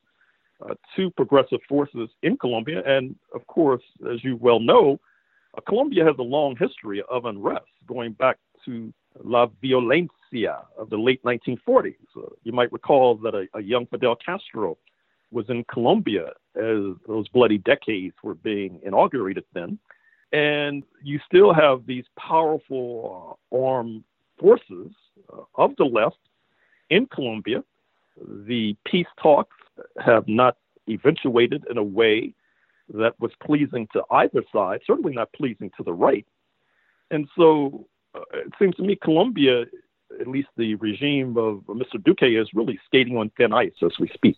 [0.61, 2.81] uh, to progressive forces in Colombia.
[2.85, 4.99] And of course, as you well know,
[5.57, 10.97] uh, Colombia has a long history of unrest going back to La Violencia of the
[10.97, 11.95] late 1940s.
[12.15, 14.77] Uh, you might recall that a, a, young Fidel Castro
[15.31, 19.79] was in Colombia as those bloody decades were being inaugurated then.
[20.31, 24.03] And you still have these powerful uh, armed
[24.39, 24.91] forces
[25.55, 26.17] of the left
[26.89, 27.63] in Colombia.
[28.17, 29.55] The peace talks
[30.03, 30.57] have not
[30.89, 32.33] eventuated in a way
[32.93, 36.25] that was pleasing to either side, certainly not pleasing to the right.
[37.11, 39.65] And so uh, it seems to me Colombia,
[40.19, 42.03] at least the regime of Mr.
[42.03, 44.37] Duque, is really skating on thin ice as we speak.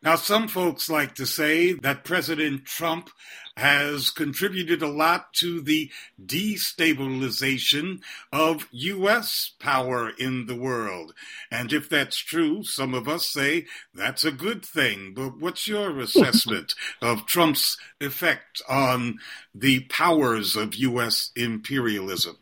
[0.00, 3.10] Now, some folks like to say that President Trump
[3.56, 5.90] has contributed a lot to the
[6.24, 8.00] destabilization
[8.32, 9.50] of U.S.
[9.58, 11.14] power in the world.
[11.50, 15.14] And if that's true, some of us say that's a good thing.
[15.16, 19.18] But what's your assessment of Trump's effect on
[19.52, 21.32] the powers of U.S.
[21.34, 22.36] imperialism?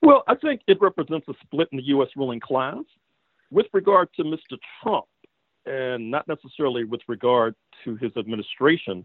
[0.00, 2.08] Well, I think it represents a split in the U.S.
[2.16, 2.84] ruling class.
[3.50, 4.56] With regard to Mr.
[4.82, 5.04] Trump,
[5.66, 9.04] and not necessarily with regard to his administration.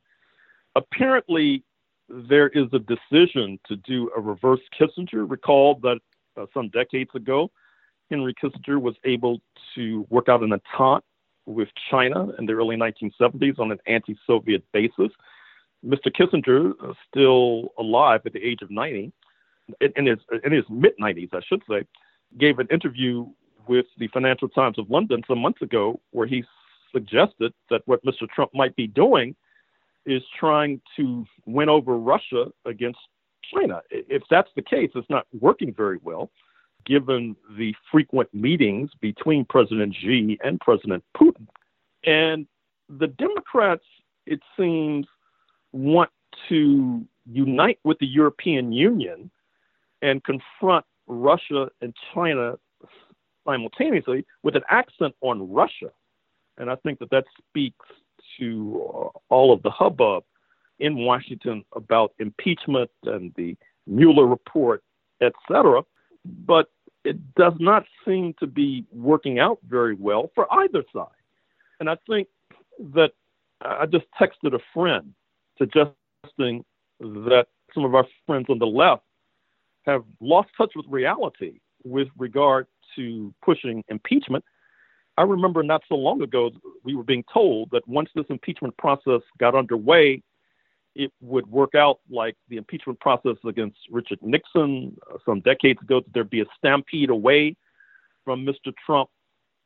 [0.76, 1.64] Apparently,
[2.10, 5.30] there is a decision to do a reverse Kissinger.
[5.30, 6.00] Recall that
[6.38, 7.50] uh, some decades ago,
[8.10, 9.40] Henry Kissinger was able
[9.76, 11.04] to work out an entente
[11.46, 15.12] with China in the early 1970s on an anti Soviet basis.
[15.86, 16.08] Mr.
[16.08, 19.12] Kissinger, uh, still alive at the age of 90,
[19.82, 21.84] in, in his, in his mid 90s, I should say,
[22.38, 23.28] gave an interview
[23.68, 26.44] with the Financial Times of London some months ago, where he
[26.92, 28.28] suggested that what Mr.
[28.30, 29.36] Trump might be doing
[30.06, 33.00] is trying to win over Russia against
[33.54, 33.82] China.
[33.90, 36.30] If that's the case, it's not working very well,
[36.86, 41.48] given the frequent meetings between President Xi and President Putin.
[42.06, 42.48] And
[42.88, 43.84] the Democrats,
[44.26, 45.08] it seems,
[45.72, 46.12] want
[46.50, 49.32] to unite with the European Union
[50.02, 52.56] and confront Russia and China
[53.46, 55.92] simultaneously with an accent on Russia.
[56.58, 57.86] And I think that that speaks
[58.40, 60.24] to uh, all of the hubbub
[60.80, 63.56] in Washington about impeachment and the
[63.88, 64.84] Mueller report
[65.22, 65.84] etc.
[66.26, 66.70] But
[67.04, 71.08] it does not seem to be working out very well for either side.
[71.80, 72.28] And I think
[72.94, 73.12] that
[73.62, 75.14] I just texted a friend
[75.58, 76.66] suggesting
[77.00, 79.04] that some of our friends on the left
[79.86, 82.66] have lost touch with reality with regard
[82.96, 84.44] to pushing impeachment.
[85.18, 86.52] I remember not so long ago,
[86.84, 90.22] we were being told that once this impeachment process got underway,
[90.94, 96.02] it would work out like the impeachment process against Richard Nixon uh, some decades ago,
[96.02, 97.56] that there'd be a stampede away
[98.24, 98.74] from Mr.
[98.86, 99.10] Trump.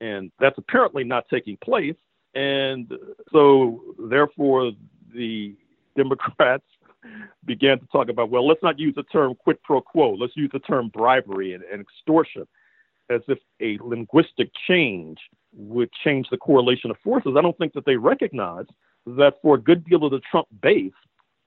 [0.01, 1.95] And that's apparently not taking place.
[2.35, 2.91] And
[3.31, 4.71] so, therefore,
[5.13, 5.55] the
[5.95, 6.63] Democrats
[7.45, 10.49] began to talk about, well, let's not use the term quid pro quo, let's use
[10.53, 12.47] the term bribery and, and extortion
[13.09, 15.17] as if a linguistic change
[15.53, 17.35] would change the correlation of forces.
[17.37, 18.65] I don't think that they recognize
[19.05, 20.91] that for a good deal of the Trump base,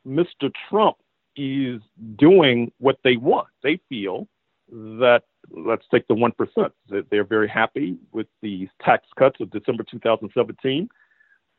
[0.06, 0.50] Mr.
[0.68, 0.96] Trump
[1.36, 1.80] is
[2.16, 3.48] doing what they want.
[3.62, 4.26] They feel
[4.70, 10.88] that, let's take the 1%, they're very happy with the tax cuts of December 2017.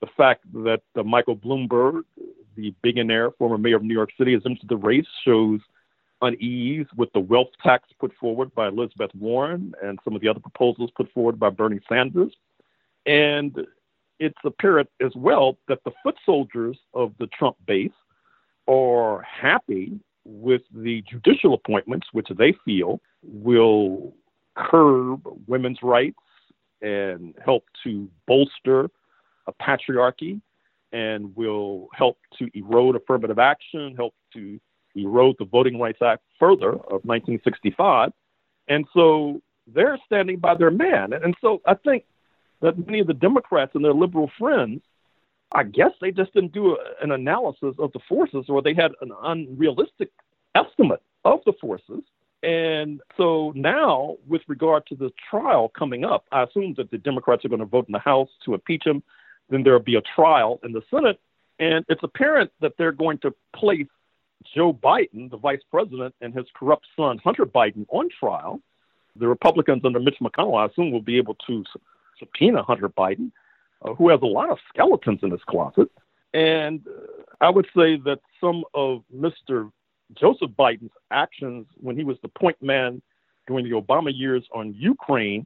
[0.01, 2.01] The fact that uh, Michael Bloomberg,
[2.55, 5.61] the billionaire, former mayor of New York City, has entered the race shows
[6.23, 10.39] unease with the wealth tax put forward by Elizabeth Warren and some of the other
[10.39, 12.33] proposals put forward by Bernie Sanders.
[13.05, 13.67] And
[14.19, 17.91] it's apparent as well that the foot soldiers of the Trump base
[18.67, 24.13] are happy with the judicial appointments, which they feel will
[24.55, 26.17] curb women's rights
[26.81, 28.89] and help to bolster
[29.47, 30.39] a patriarchy
[30.93, 34.59] and will help to erode affirmative action, help to
[34.95, 38.11] erode the Voting Rights Act further of 1965.
[38.67, 41.13] And so they're standing by their man.
[41.13, 42.05] And so I think
[42.61, 44.81] that many of the Democrats and their liberal friends
[45.53, 48.91] I guess they just didn't do a, an analysis of the forces, or they had
[49.01, 50.09] an unrealistic
[50.55, 52.01] estimate of the forces.
[52.41, 57.45] And so now, with regard to the trial coming up, I assume that the Democrats
[57.45, 59.03] are going to vote in the House to impeach him.
[59.49, 61.19] Then there'll be a trial in the Senate.
[61.59, 63.87] And it's apparent that they're going to place
[64.55, 68.61] Joe Biden, the vice president, and his corrupt son, Hunter Biden, on trial.
[69.15, 71.63] The Republicans under Mitch McConnell, I assume, will be able to
[72.19, 73.31] subpoena Hunter Biden
[73.83, 75.89] uh, who has a lot of skeletons in his closet.
[76.33, 79.71] And uh, I would say that some of Mr.
[80.17, 83.01] Joseph Biden's actions when he was the point man
[83.47, 85.45] during the Obama years on Ukraine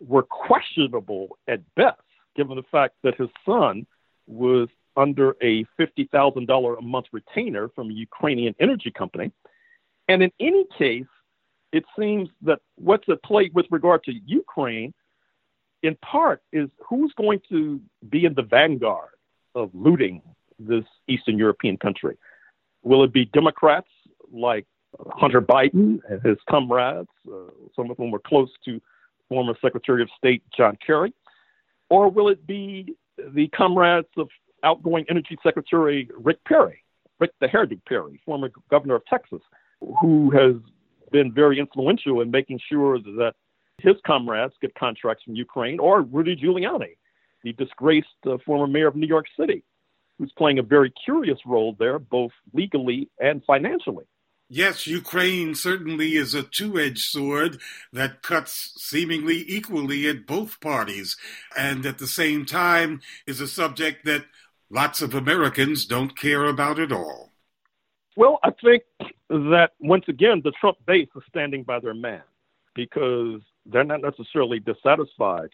[0.00, 2.00] were questionable at best,
[2.34, 3.86] given the fact that his son
[4.26, 9.30] was under a $50,000 a month retainer from a Ukrainian energy company.
[10.08, 11.06] And in any case,
[11.72, 14.94] it seems that what's at play with regard to Ukraine
[15.82, 19.10] in part is who's going to be in the vanguard
[19.54, 20.22] of looting
[20.58, 22.16] this Eastern European country?
[22.82, 23.88] Will it be Democrats
[24.32, 24.66] like
[25.10, 28.80] Hunter Biden and his comrades, uh, some of whom were close to
[29.28, 31.12] former Secretary of State John Kerry?
[31.90, 34.28] Or will it be the comrades of
[34.66, 36.82] outgoing Energy Secretary Rick Perry,
[37.20, 39.40] Rick the Hairdo Perry, former governor of Texas,
[40.00, 40.56] who has
[41.12, 43.34] been very influential in making sure that
[43.78, 46.96] his comrades get contracts from Ukraine, or Rudy Giuliani,
[47.44, 49.62] the disgraced uh, former mayor of New York City,
[50.18, 54.04] who's playing a very curious role there, both legally and financially.
[54.48, 57.58] Yes, Ukraine certainly is a two edged sword
[57.92, 61.16] that cuts seemingly equally at both parties,
[61.56, 64.24] and at the same time is a subject that
[64.70, 67.32] lots of Americans don't care about at all.
[68.16, 68.82] Well, I think
[69.28, 72.22] that once again, the Trump base is standing by their man
[72.74, 75.50] because they're not necessarily dissatisfied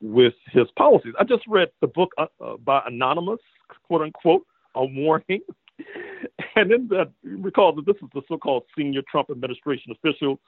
[0.00, 1.14] with his policies.
[1.18, 3.40] I just read the book uh, uh, by Anonymous,
[3.86, 5.40] quote unquote, a warning.
[6.56, 10.40] and in that, recall that this is the so called senior Trump administration official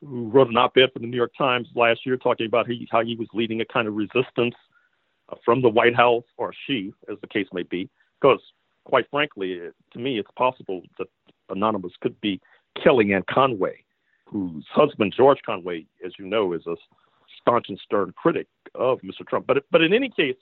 [0.00, 2.88] who wrote an op ed for the New York Times last year talking about he,
[2.90, 4.54] how he was leading a kind of resistance
[5.30, 7.88] uh, from the White House, or she, as the case may be.
[8.20, 8.40] Because,
[8.84, 9.60] quite frankly,
[9.92, 11.08] to me, it's possible that
[11.48, 12.40] Anonymous could be
[12.78, 13.84] Kellyanne Conway
[14.30, 16.76] whose husband, George Conway, as you know, is a
[17.40, 19.26] staunch and stern critic of Mr.
[19.28, 19.46] Trump.
[19.46, 20.36] But, but in any case,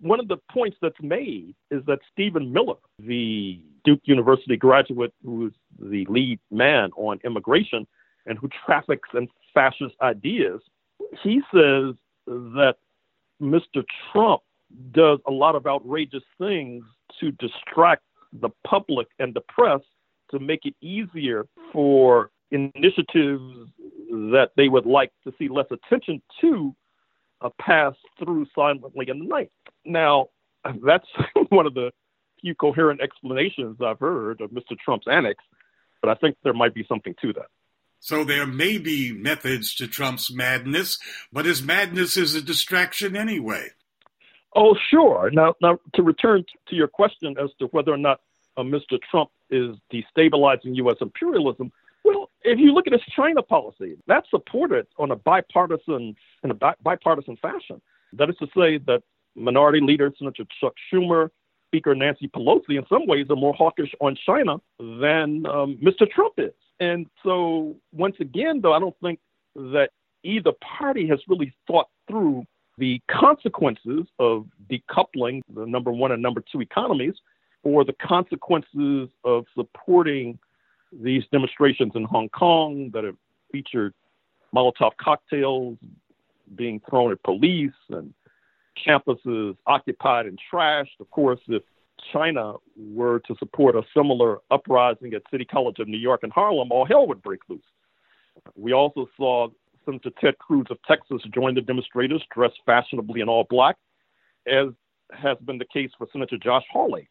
[0.00, 5.46] one of the points that's made is that Stephen Miller, the Duke University graduate who
[5.46, 7.86] is the lead man on immigration
[8.26, 10.60] and who traffics in fascist ideas,
[11.22, 11.94] he says
[12.26, 12.76] that
[13.40, 13.84] Mr.
[14.12, 14.42] Trump
[14.92, 16.84] does a lot of outrageous things
[17.18, 19.80] to distract the public and the press
[20.30, 23.42] to make it easier for initiatives
[24.08, 26.74] that they would like to see less attention to
[27.40, 29.50] uh, pass through silently in the night.
[29.84, 30.28] Now,
[30.84, 31.06] that's
[31.48, 31.90] one of the
[32.40, 34.78] few coherent explanations I've heard of Mr.
[34.82, 35.42] Trump's annex,
[36.00, 37.46] but I think there might be something to that.
[38.00, 40.98] So there may be methods to Trump's madness,
[41.30, 43.68] but his madness is a distraction anyway.
[44.56, 45.30] Oh, sure.
[45.32, 48.20] Now, now to return to your question as to whether or not
[48.56, 48.98] uh, Mr.
[49.10, 50.96] Trump is destabilizing U.S.
[51.00, 51.70] imperialism,
[52.04, 56.54] well, if you look at his China policy, that's supported on a bipartisan in a
[56.54, 57.80] bi- bipartisan fashion.
[58.14, 59.02] That is to say that
[59.36, 61.28] minority leaders such as Chuck Schumer,
[61.68, 66.10] Speaker Nancy Pelosi, in some ways, are more hawkish on China than um, Mr.
[66.10, 66.52] Trump is.
[66.80, 69.20] And so, once again, though, I don't think
[69.54, 69.90] that
[70.24, 72.44] either party has really thought through
[72.78, 77.14] the consequences of decoupling the number one and number two economies
[77.62, 80.38] or the consequences of supporting
[80.92, 83.16] these demonstrations in Hong Kong that have
[83.52, 83.92] featured
[84.54, 85.76] Molotov cocktails
[86.56, 88.12] being thrown at police and
[88.86, 90.98] campuses occupied and trashed.
[90.98, 91.62] Of course, if
[92.12, 96.72] China were to support a similar uprising at City College of New York and Harlem,
[96.72, 97.62] all hell would break loose.
[98.56, 99.48] We also saw
[99.84, 103.76] Senator Ted Cruz of Texas join the demonstrators dressed fashionably in all black,
[104.46, 104.68] as
[105.12, 107.08] has been the case for Senator Josh Hawley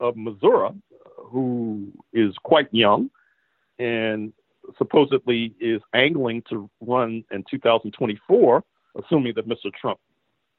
[0.00, 0.70] of Missouri,
[1.16, 3.10] who is quite young
[3.78, 4.32] and
[4.76, 8.64] supposedly is angling to run in 2024,
[8.96, 9.72] assuming that Mr.
[9.72, 9.98] Trump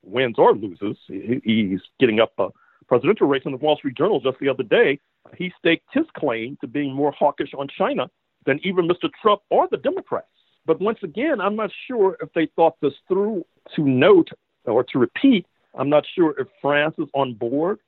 [0.03, 0.97] wins or loses.
[1.07, 2.49] He's getting up a
[2.89, 4.99] presidential race in the Wall Street Journal just the other day.
[5.37, 8.09] He staked his claim to being more hawkish on China
[8.45, 9.09] than even Mr.
[9.21, 10.27] Trump or the Democrats.
[10.65, 14.29] But once again, I'm not sure if they thought this through to note
[14.65, 15.45] or to repeat.
[15.77, 17.79] I'm not sure if France is on board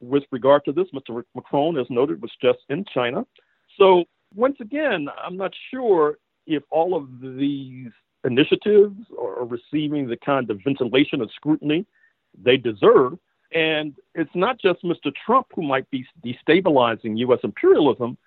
[0.00, 0.86] with regard to this.
[0.94, 1.22] Mr.
[1.34, 3.26] Macron, as noted, was just in China.
[3.76, 7.90] So once again, I'm not sure if all of these
[8.24, 11.84] initiatives are receiving the kind of ventilation and scrutiny
[12.42, 13.18] they deserve.
[13.52, 15.12] And it's not just Mr.
[15.24, 17.40] Trump who might be destabilizing U.S.
[17.42, 18.18] imperialism.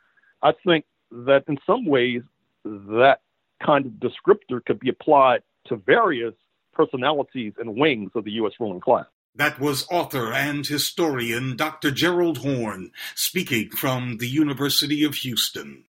[0.41, 2.22] I think that in some ways,
[2.63, 3.20] that
[3.63, 6.34] kind of descriptor could be applied to various
[6.74, 8.53] personalities and wings of the U.S.
[8.59, 9.05] ruling class.
[9.36, 11.91] That was author and historian Dr.
[11.91, 15.86] Gerald Horne speaking from the University of Houston.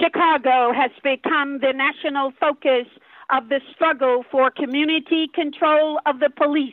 [0.00, 2.86] Chicago has become the national focus
[3.30, 6.72] of the struggle for community control of the police.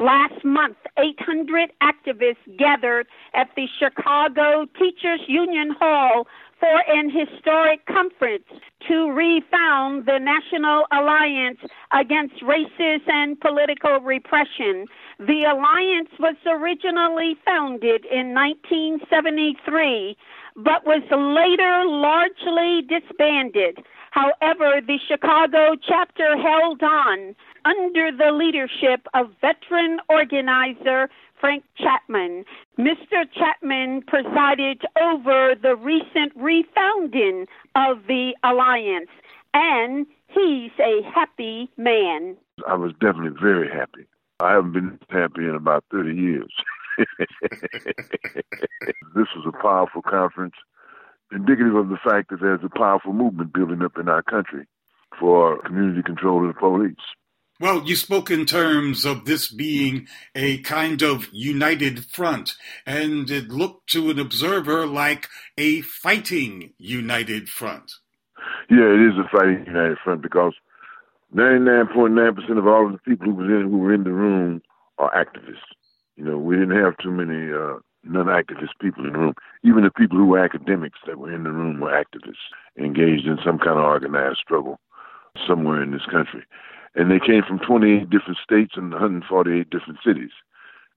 [0.00, 6.26] Last month, 800 activists gathered at the Chicago Teachers Union Hall
[6.58, 8.46] for an historic conference
[8.88, 11.58] to refound the National Alliance
[11.92, 14.86] Against Racist and Political Repression.
[15.18, 20.16] The alliance was originally founded in 1973,
[20.56, 23.84] but was later largely disbanded.
[24.12, 31.08] However, the Chicago chapter held on under the leadership of veteran organizer
[31.40, 32.44] Frank Chapman.
[32.78, 33.24] Mr.
[33.32, 39.10] Chapman presided over the recent refounding of the alliance,
[39.54, 42.36] and he's a happy man.
[42.68, 44.06] I was definitely very happy.
[44.40, 46.52] I haven't been happy in about 30 years.
[49.14, 50.54] this was a powerful conference,
[51.32, 54.66] indicative of the fact that there's a powerful movement building up in our country
[55.18, 56.96] for community control of the police.
[57.60, 62.56] Well, you spoke in terms of this being a kind of united front,
[62.86, 67.92] and it looked to an observer like a fighting united front.
[68.70, 70.54] Yeah, it is a fighting united front because
[71.36, 74.62] 99.9% of all of the people who, was in, who were in the room
[74.96, 75.60] are activists.
[76.16, 79.34] You know, we didn't have too many uh, non-activist people in the room.
[79.64, 82.48] Even the people who were academics that were in the room were activists,
[82.78, 84.80] engaged in some kind of organized struggle
[85.46, 86.42] somewhere in this country
[86.94, 90.30] and they came from 28 different states and 148 different cities.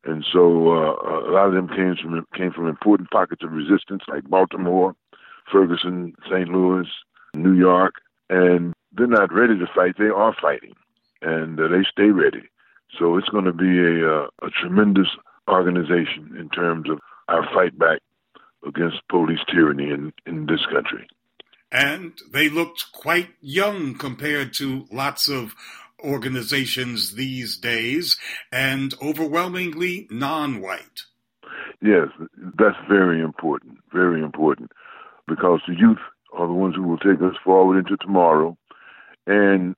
[0.05, 4.03] And so uh, a lot of them came from came from important pockets of resistance
[4.07, 4.95] like Baltimore,
[5.49, 6.49] Ferguson, St.
[6.49, 6.87] Louis,
[7.35, 7.95] New York,
[8.29, 9.95] and they're not ready to fight.
[9.97, 10.73] They are fighting,
[11.21, 12.49] and uh, they stay ready.
[12.99, 15.07] So it's going to be a, uh, a tremendous
[15.49, 17.99] organization in terms of our fight back
[18.65, 21.07] against police tyranny in, in this country.
[21.71, 25.55] And they looked quite young compared to lots of
[26.03, 28.17] organizations these days
[28.51, 31.03] and overwhelmingly non white.
[31.81, 32.07] Yes,
[32.57, 34.71] that's very important, very important,
[35.27, 35.99] because the youth
[36.33, 38.57] are the ones who will take us forward into tomorrow.
[39.27, 39.75] And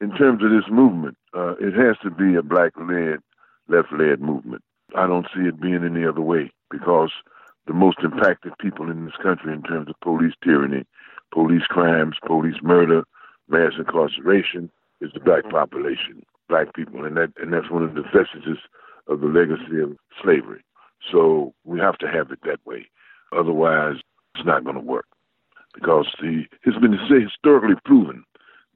[0.00, 3.18] in terms of this movement, uh, it has to be a black led,
[3.68, 4.62] left led movement.
[4.96, 7.10] I don't see it being any other way because
[7.66, 10.84] the most impacted people in this country in terms of police tyranny,
[11.32, 13.04] police crimes, police murder,
[13.48, 14.70] mass incarceration,
[15.00, 18.58] is the black population, black people, and that and that's one of the vestiges
[19.08, 20.62] of the legacy of slavery.
[21.10, 22.86] So we have to have it that way.
[23.32, 23.96] Otherwise,
[24.34, 25.06] it's not going to work.
[25.74, 28.24] because the it's been historically proven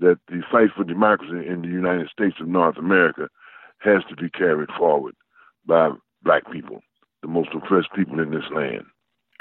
[0.01, 3.29] that the fight for democracy in the United States of North America
[3.79, 5.14] has to be carried forward
[5.66, 5.91] by
[6.22, 6.81] black people,
[7.22, 8.85] the most oppressed people in this land.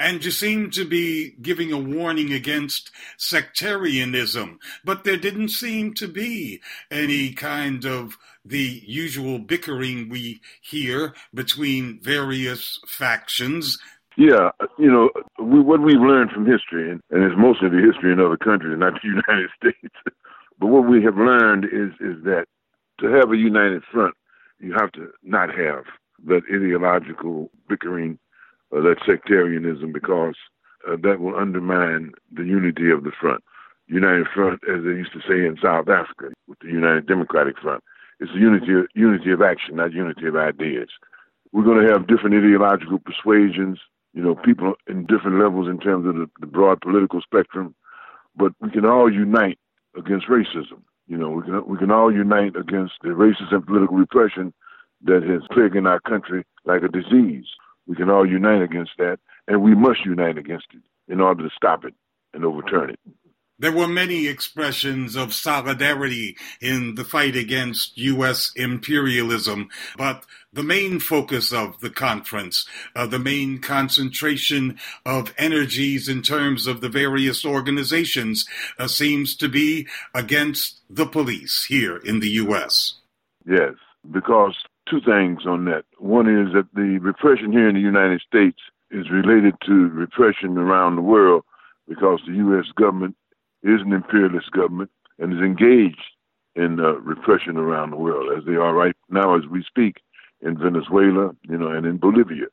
[0.00, 6.08] And you seem to be giving a warning against sectarianism, but there didn't seem to
[6.08, 13.78] be any kind of the usual bickering we hear between various factions.
[14.16, 18.20] Yeah, you know, we, what we've learned from history, and, it's mostly the history in
[18.20, 19.94] other countries, not the United States,
[20.58, 22.46] but what we have learned is, is that
[23.00, 24.14] to have a united front,
[24.60, 25.84] you have to not have
[26.26, 28.18] that ideological bickering
[28.82, 30.34] that sectarianism because
[30.88, 33.42] uh, that will undermine the unity of the front.
[33.86, 37.82] United Front, as they used to say in South Africa, with the United Democratic Front,
[38.20, 40.88] it's a unity of, unity of action, not unity of ideas.
[41.52, 43.78] We're going to have different ideological persuasions,
[44.12, 47.74] you know, people in different levels in terms of the, the broad political spectrum,
[48.36, 49.58] but we can all unite
[49.96, 50.82] against racism.
[51.06, 54.54] You know, we can we can all unite against the racist and political repression
[55.02, 57.44] that has plagued our country like a disease.
[57.86, 60.82] We can all unite against that, and we must unite against it
[61.12, 61.94] in order to stop it
[62.32, 62.98] and overturn it.
[63.56, 68.50] There were many expressions of solidarity in the fight against U.S.
[68.56, 72.66] imperialism, but the main focus of the conference,
[72.96, 74.76] uh, the main concentration
[75.06, 78.44] of energies in terms of the various organizations,
[78.76, 82.94] uh, seems to be against the police here in the U.S.
[83.46, 83.74] Yes,
[84.10, 84.56] because
[84.88, 85.84] two things on that.
[85.98, 88.58] One is that the repression here in the United States
[88.90, 91.44] is related to repression around the world
[91.88, 92.66] because the U.S.
[92.76, 93.16] government
[93.62, 96.02] is an imperialist government and is engaged
[96.54, 99.96] in uh, repression around the world, as they are right now as we speak
[100.40, 102.46] in Venezuela, you know, and in Bolivia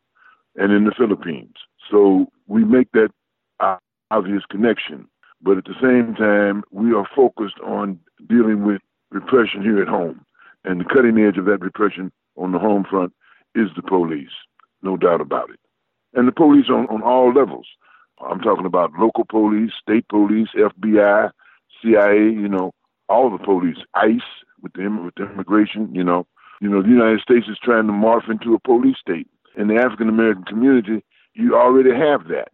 [0.55, 1.55] and in the Philippines.
[1.89, 3.11] So we make that
[4.09, 5.07] obvious connection.
[5.41, 10.25] But at the same time, we are focused on dealing with repression here at home.
[10.63, 13.13] And the cutting edge of that repression on the home front
[13.55, 14.29] is the police,
[14.81, 15.59] no doubt about it.
[16.13, 17.67] And the police on, on all levels.
[18.21, 21.31] I'm talking about local police, state police, FBI,
[21.81, 22.71] CIA, you know,
[23.09, 24.21] all the police, ICE
[24.61, 26.27] with the, with the immigration, you know.
[26.61, 29.27] You know, the United States is trying to morph into a police state.
[29.57, 31.03] In the African American community,
[31.33, 32.51] you already have that.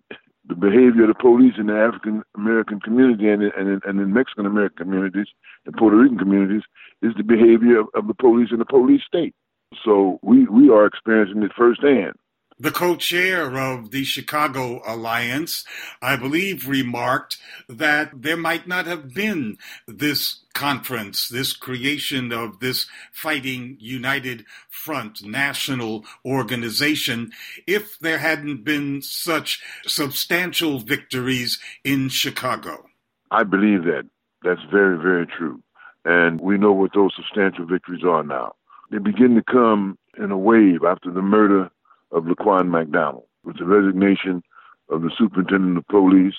[0.47, 4.45] The behavior of the police in the African American community and, and, and in Mexican
[4.45, 5.27] American communities
[5.65, 6.63] and Puerto Rican communities
[7.01, 9.35] is the behavior of, of the police in the police state.
[9.83, 12.13] So we, we are experiencing it firsthand.
[12.59, 15.63] The co chair of the Chicago Alliance,
[16.01, 17.37] I believe, remarked
[17.69, 19.57] that there might not have been
[19.87, 27.31] this conference, this creation of this Fighting United Front national organization,
[27.67, 32.87] if there hadn't been such substantial victories in Chicago.
[33.29, 34.09] I believe that.
[34.43, 35.61] That's very, very true.
[36.05, 38.55] And we know what those substantial victories are now.
[38.91, 41.69] They begin to come in a wave after the murder
[42.11, 44.41] of Laquan McDonald, with the resignation
[44.89, 46.35] of the superintendent of police,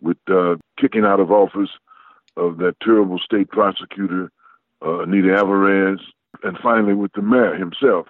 [0.00, 1.70] with uh, kicking out of office
[2.36, 4.30] of that terrible state prosecutor,
[4.84, 6.00] uh, Anita Alvarez,
[6.42, 8.06] and finally with the mayor himself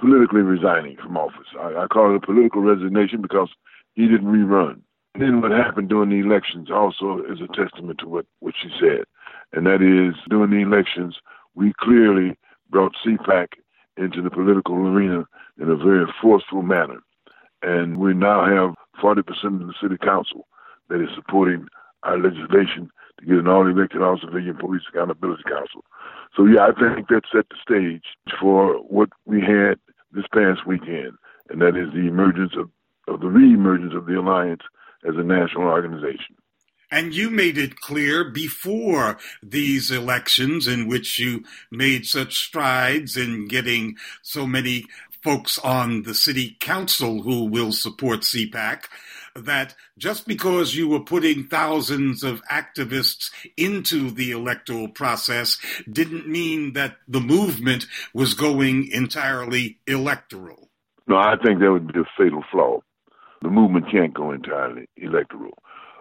[0.00, 1.48] politically resigning from office.
[1.58, 3.50] I, I call it a political resignation because
[3.94, 4.80] he didn't rerun.
[5.14, 8.68] And then what happened during the elections also is a testament to what, what she
[8.80, 9.04] said.
[9.52, 11.16] And that is, during the elections,
[11.54, 12.36] we clearly
[12.70, 13.48] brought CPAC
[13.96, 15.24] into the political arena
[15.60, 17.00] in a very forceful manner.
[17.62, 19.18] And we now have 40%
[19.60, 20.46] of the city council
[20.88, 21.66] that is supporting
[22.04, 25.84] our legislation to get an all-elected All Civilian Police Accountability Council.
[26.36, 28.04] So yeah, I think that set the stage
[28.40, 29.78] for what we had
[30.12, 31.12] this past weekend,
[31.50, 32.70] and that is the emergence of,
[33.12, 34.62] of the re-emergence of the alliance
[35.06, 36.36] as a national organization.
[36.90, 43.46] And you made it clear before these elections, in which you made such strides in
[43.46, 44.86] getting so many
[45.22, 48.84] folks on the city council who will support CPAC,
[49.34, 55.58] that just because you were putting thousands of activists into the electoral process
[55.90, 60.70] didn't mean that the movement was going entirely electoral.
[61.06, 62.80] No, I think that would be a fatal flaw.
[63.42, 65.58] The movement can't go entirely electoral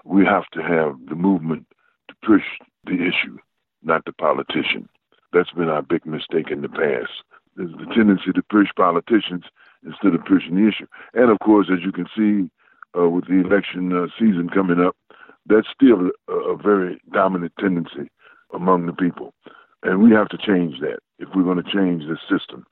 [0.08, 1.66] we have to have the movement
[2.08, 2.43] to push
[2.86, 3.38] the issue,
[3.84, 4.88] not the politician.
[5.34, 7.12] That's been our big mistake in the past.
[7.55, 9.43] There's the tendency to push politicians
[9.86, 10.88] instead of pushing the issue.
[11.14, 12.49] And of course, as you can see
[12.97, 14.95] uh, with the election uh, season coming up,
[15.45, 18.10] that's still a, a very dominant tendency
[18.53, 19.34] among the people.
[19.84, 20.99] And we have to change that.
[21.20, 22.66] If we're going to change the system,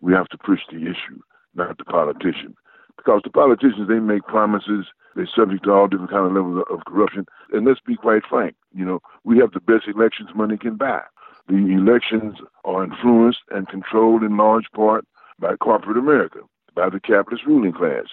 [0.00, 1.20] we have to push the issue,
[1.54, 2.56] not the politician.
[2.96, 4.86] Because the politicians they make promises.
[5.14, 7.26] They're subject to all different kind of levels of corruption.
[7.52, 11.02] And let's be quite frank, you know, we have the best elections money can buy.
[11.48, 15.04] The elections are influenced and controlled in large part
[15.38, 16.40] by corporate America,
[16.74, 18.06] by the capitalist ruling class.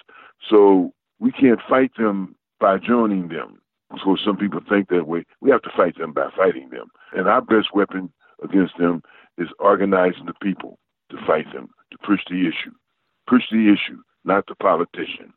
[0.48, 3.60] So we can't fight them by joining them.
[4.04, 5.24] So some people think that way.
[5.40, 6.88] We have to fight them by fighting them.
[7.12, 8.12] And our best weapon
[8.42, 9.02] against them
[9.38, 10.78] is organizing the people
[11.10, 12.72] to fight them, to push the issue.
[13.26, 15.34] Push the issue, not the politician.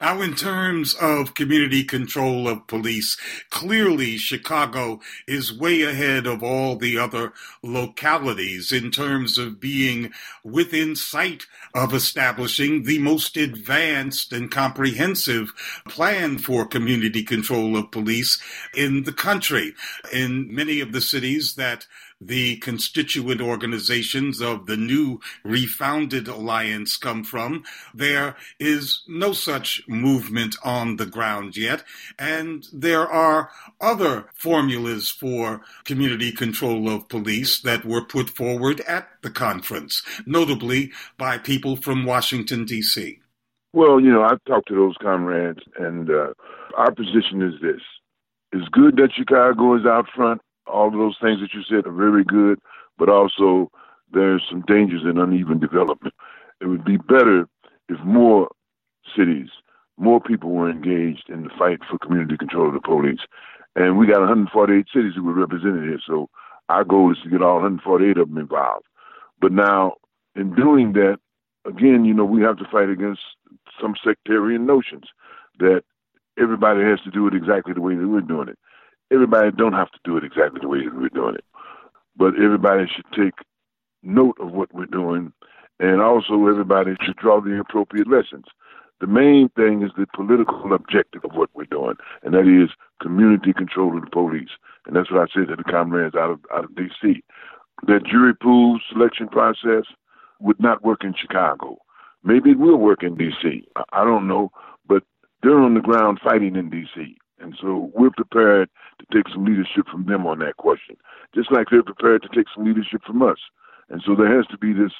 [0.00, 3.18] Now, in terms of community control of police,
[3.50, 10.10] clearly Chicago is way ahead of all the other localities in terms of being
[10.42, 11.44] within sight
[11.74, 15.52] of establishing the most advanced and comprehensive
[15.86, 18.42] plan for community control of police
[18.74, 19.74] in the country.
[20.10, 21.86] In many of the cities that
[22.20, 27.64] the constituent organizations of the new refounded alliance come from.
[27.94, 31.82] There is no such movement on the ground yet,
[32.18, 33.50] and there are
[33.80, 40.92] other formulas for community control of police that were put forward at the conference, notably
[41.16, 43.20] by people from Washington, D.C.
[43.72, 46.32] Well, you know, I've talked to those comrades, and uh,
[46.76, 47.80] our position is this.
[48.52, 50.40] It's good that Chicago is out front
[50.70, 52.58] all of those things that you said are very good,
[52.98, 53.70] but also
[54.12, 56.14] there's some dangers in uneven development.
[56.60, 57.46] It would be better
[57.88, 58.48] if more
[59.16, 59.48] cities,
[59.96, 63.20] more people were engaged in the fight for community control of the police.
[63.76, 66.28] And we got 148 cities that were represented here, so
[66.68, 68.86] our goal is to get all 148 of them involved.
[69.40, 69.94] But now,
[70.34, 71.18] in doing that,
[71.64, 73.20] again, you know, we have to fight against
[73.80, 75.04] some sectarian notions
[75.58, 75.82] that
[76.38, 78.58] everybody has to do it exactly the way that we're doing it
[79.10, 81.44] everybody don't have to do it exactly the way that we're doing it,
[82.16, 83.34] but everybody should take
[84.02, 85.32] note of what we're doing,
[85.78, 88.46] and also everybody should draw the appropriate lessons.
[89.00, 93.52] The main thing is the political objective of what we're doing, and that is community
[93.54, 94.50] control of the police.
[94.86, 97.22] And that's what I said to the comrades out of out of D.C.
[97.86, 99.84] That jury pool selection process
[100.38, 101.78] would not work in Chicago.
[102.22, 103.66] Maybe it will work in D.C.
[103.92, 104.50] I don't know,
[104.86, 105.02] but
[105.42, 107.16] they're on the ground fighting in D.C.
[107.40, 108.68] And so we're prepared
[108.98, 110.96] to take some leadership from them on that question,
[111.34, 113.38] just like they're prepared to take some leadership from us.
[113.88, 114.92] And so there has to be this,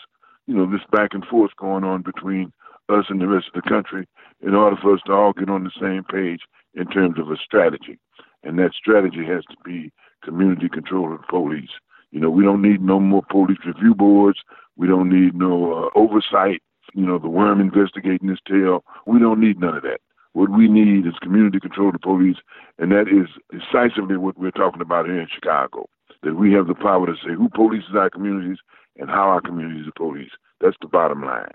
[0.47, 2.53] you know, this back and forth going on between
[2.89, 4.09] us and the rest of the country
[4.41, 6.41] in order for us to all get on the same page
[6.75, 7.99] in terms of a strategy.
[8.43, 9.93] And that strategy has to be
[10.25, 11.71] community control of the police.
[12.11, 14.39] You know, we don't need no more police review boards.
[14.77, 16.63] We don't need no uh, oversight.
[16.95, 18.83] You know, the worm investigating his tail.
[19.07, 20.01] We don't need none of that.
[20.33, 22.37] What we need is community control of the police,
[22.79, 25.89] and that is decisively what we're talking about here in Chicago.
[26.23, 28.59] That we have the power to say who polices our communities
[28.97, 30.37] and how our communities are policed.
[30.61, 31.53] That's the bottom line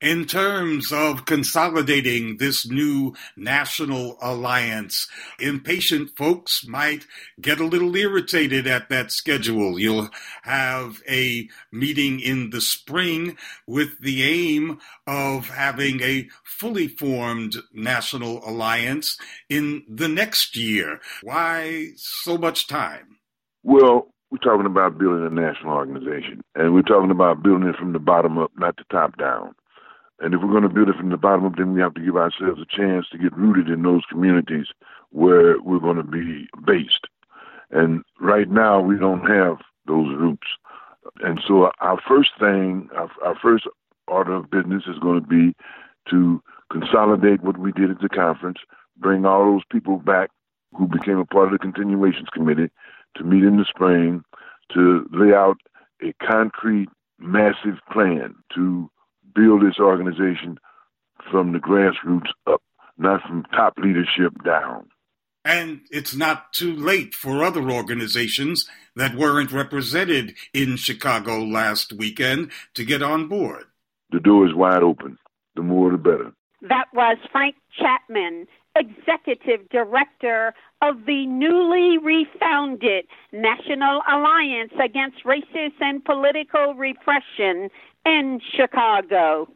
[0.00, 5.08] in terms of consolidating this new national alliance.
[5.38, 7.06] Impatient folks might
[7.40, 9.78] get a little irritated at that schedule.
[9.78, 10.08] You'll
[10.42, 13.36] have a meeting in the spring
[13.66, 21.00] with the aim of having a fully formed national alliance in the next year.
[21.22, 23.18] Why so much time?
[23.62, 27.92] Well, we're talking about building a national organization, and we're talking about building it from
[27.92, 29.54] the bottom up, not the top down.
[30.20, 32.00] And if we're going to build it from the bottom up, then we have to
[32.00, 34.66] give ourselves a chance to get rooted in those communities
[35.10, 37.06] where we're going to be based.
[37.70, 40.46] And right now, we don't have those roots.
[41.20, 43.66] And so, our first thing, our, our first
[44.06, 45.54] order of business is going to be
[46.10, 48.58] to consolidate what we did at the conference,
[48.98, 50.30] bring all those people back
[50.76, 52.70] who became a part of the continuations committee
[53.16, 54.22] to meet in the spring
[54.72, 55.58] to lay out
[56.02, 58.90] a concrete, massive plan to
[59.34, 60.58] build this organization
[61.30, 62.62] from the grassroots up,
[62.98, 64.88] not from top leadership down.
[65.44, 72.50] And it's not too late for other organizations that weren't represented in Chicago last weekend
[72.74, 73.64] to get on board.
[74.10, 75.16] The door is wide open.
[75.54, 76.32] The more, the better.
[76.62, 80.52] That was Frank Chapman, Executive Director
[80.82, 87.70] of the newly refounded National Alliance Against Racist and Political Repression
[88.04, 89.48] in Chicago.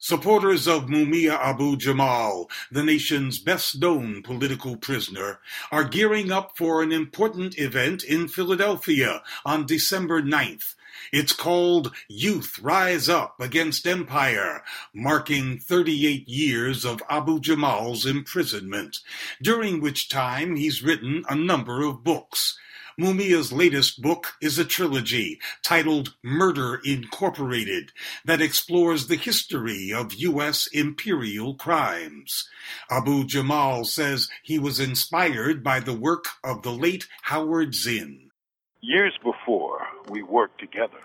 [0.00, 5.40] Supporters of Mumia Abu Jamal, the nation's best known political prisoner,
[5.72, 10.76] are gearing up for an important event in Philadelphia on December 9th.
[11.12, 14.62] It's called Youth Rise Up Against Empire,
[14.94, 18.98] marking 38 years of Abu Jamal's imprisonment,
[19.42, 22.56] during which time he's written a number of books.
[23.00, 27.92] Mumia's latest book is a trilogy titled Murder Incorporated
[28.24, 30.66] that explores the history of U.S.
[30.72, 32.48] imperial crimes.
[32.90, 38.32] Abu Jamal says he was inspired by the work of the late Howard Zinn.
[38.80, 40.98] Years before we worked together,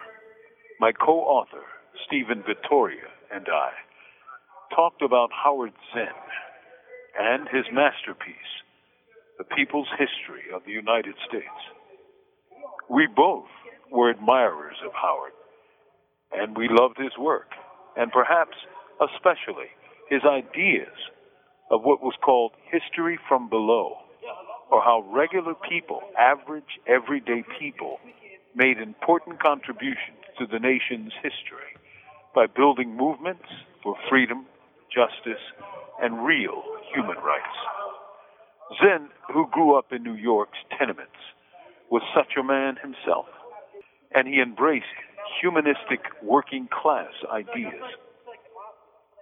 [0.80, 1.62] my co author,
[2.08, 3.70] Stephen Vittoria, and I
[4.76, 6.08] talked about Howard Zinn
[7.20, 8.36] and his masterpiece,
[9.38, 11.73] The People's History of the United States.
[12.90, 13.46] We both
[13.92, 15.32] were admirers of Howard,
[16.32, 17.50] and we loved his work,
[17.96, 18.58] and perhaps
[19.02, 19.70] especially
[20.10, 20.94] his ideas
[21.72, 23.98] of what was called history from below,
[24.72, 28.00] or how regular people, average, everyday people,
[28.56, 31.74] made important contributions to the nation's history
[32.36, 33.46] by building movements
[33.82, 34.46] for freedom,
[34.94, 35.42] justice,
[36.02, 36.64] and real
[36.94, 37.58] human rights.
[38.82, 41.12] Zinn, who grew up in New York's tenements,
[41.94, 43.28] was such a man himself,
[44.16, 44.98] and he embraced
[45.40, 47.86] humanistic working class ideas.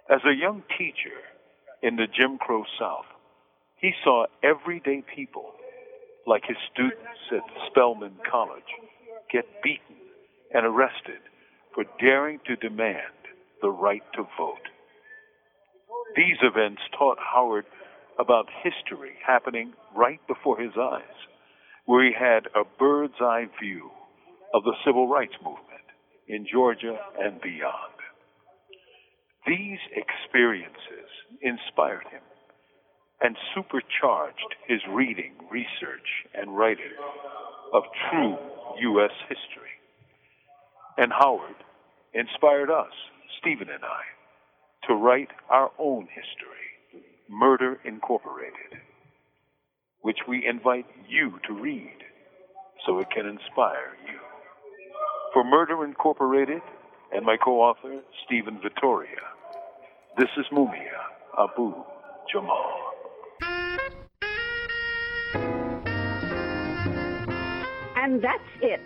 [0.08, 1.20] As a young teacher
[1.82, 3.04] in the Jim Crow South,
[3.76, 5.52] he saw everyday people,
[6.26, 8.72] like his students at Spelman College,
[9.30, 10.00] get beaten
[10.54, 11.20] and arrested
[11.74, 13.20] for daring to demand
[13.60, 14.64] the right to vote.
[16.16, 17.66] These events taught Howard
[18.18, 21.18] about history happening right before his eyes,
[22.00, 23.90] he had a bird's eye view
[24.54, 25.84] of the civil rights movement
[26.28, 27.92] in Georgia and beyond.
[29.46, 32.22] These experiences inspired him
[33.20, 36.94] and supercharged his reading, research, and writing
[37.72, 38.36] of true
[38.80, 39.12] U.S.
[39.28, 39.74] history.
[40.96, 41.56] And Howard
[42.14, 42.92] inspired us,
[43.40, 48.78] Stephen and I, to write our own history, Murder Incorporated,
[50.02, 51.96] which we invite you to read
[52.86, 54.18] so it can inspire you.
[55.32, 56.62] For Murder Incorporated
[57.12, 59.20] and my co author, Stephen Vittoria,
[60.18, 61.00] this is Mumia
[61.38, 61.72] Abu
[62.30, 62.78] Jamal.
[67.96, 68.82] And that's it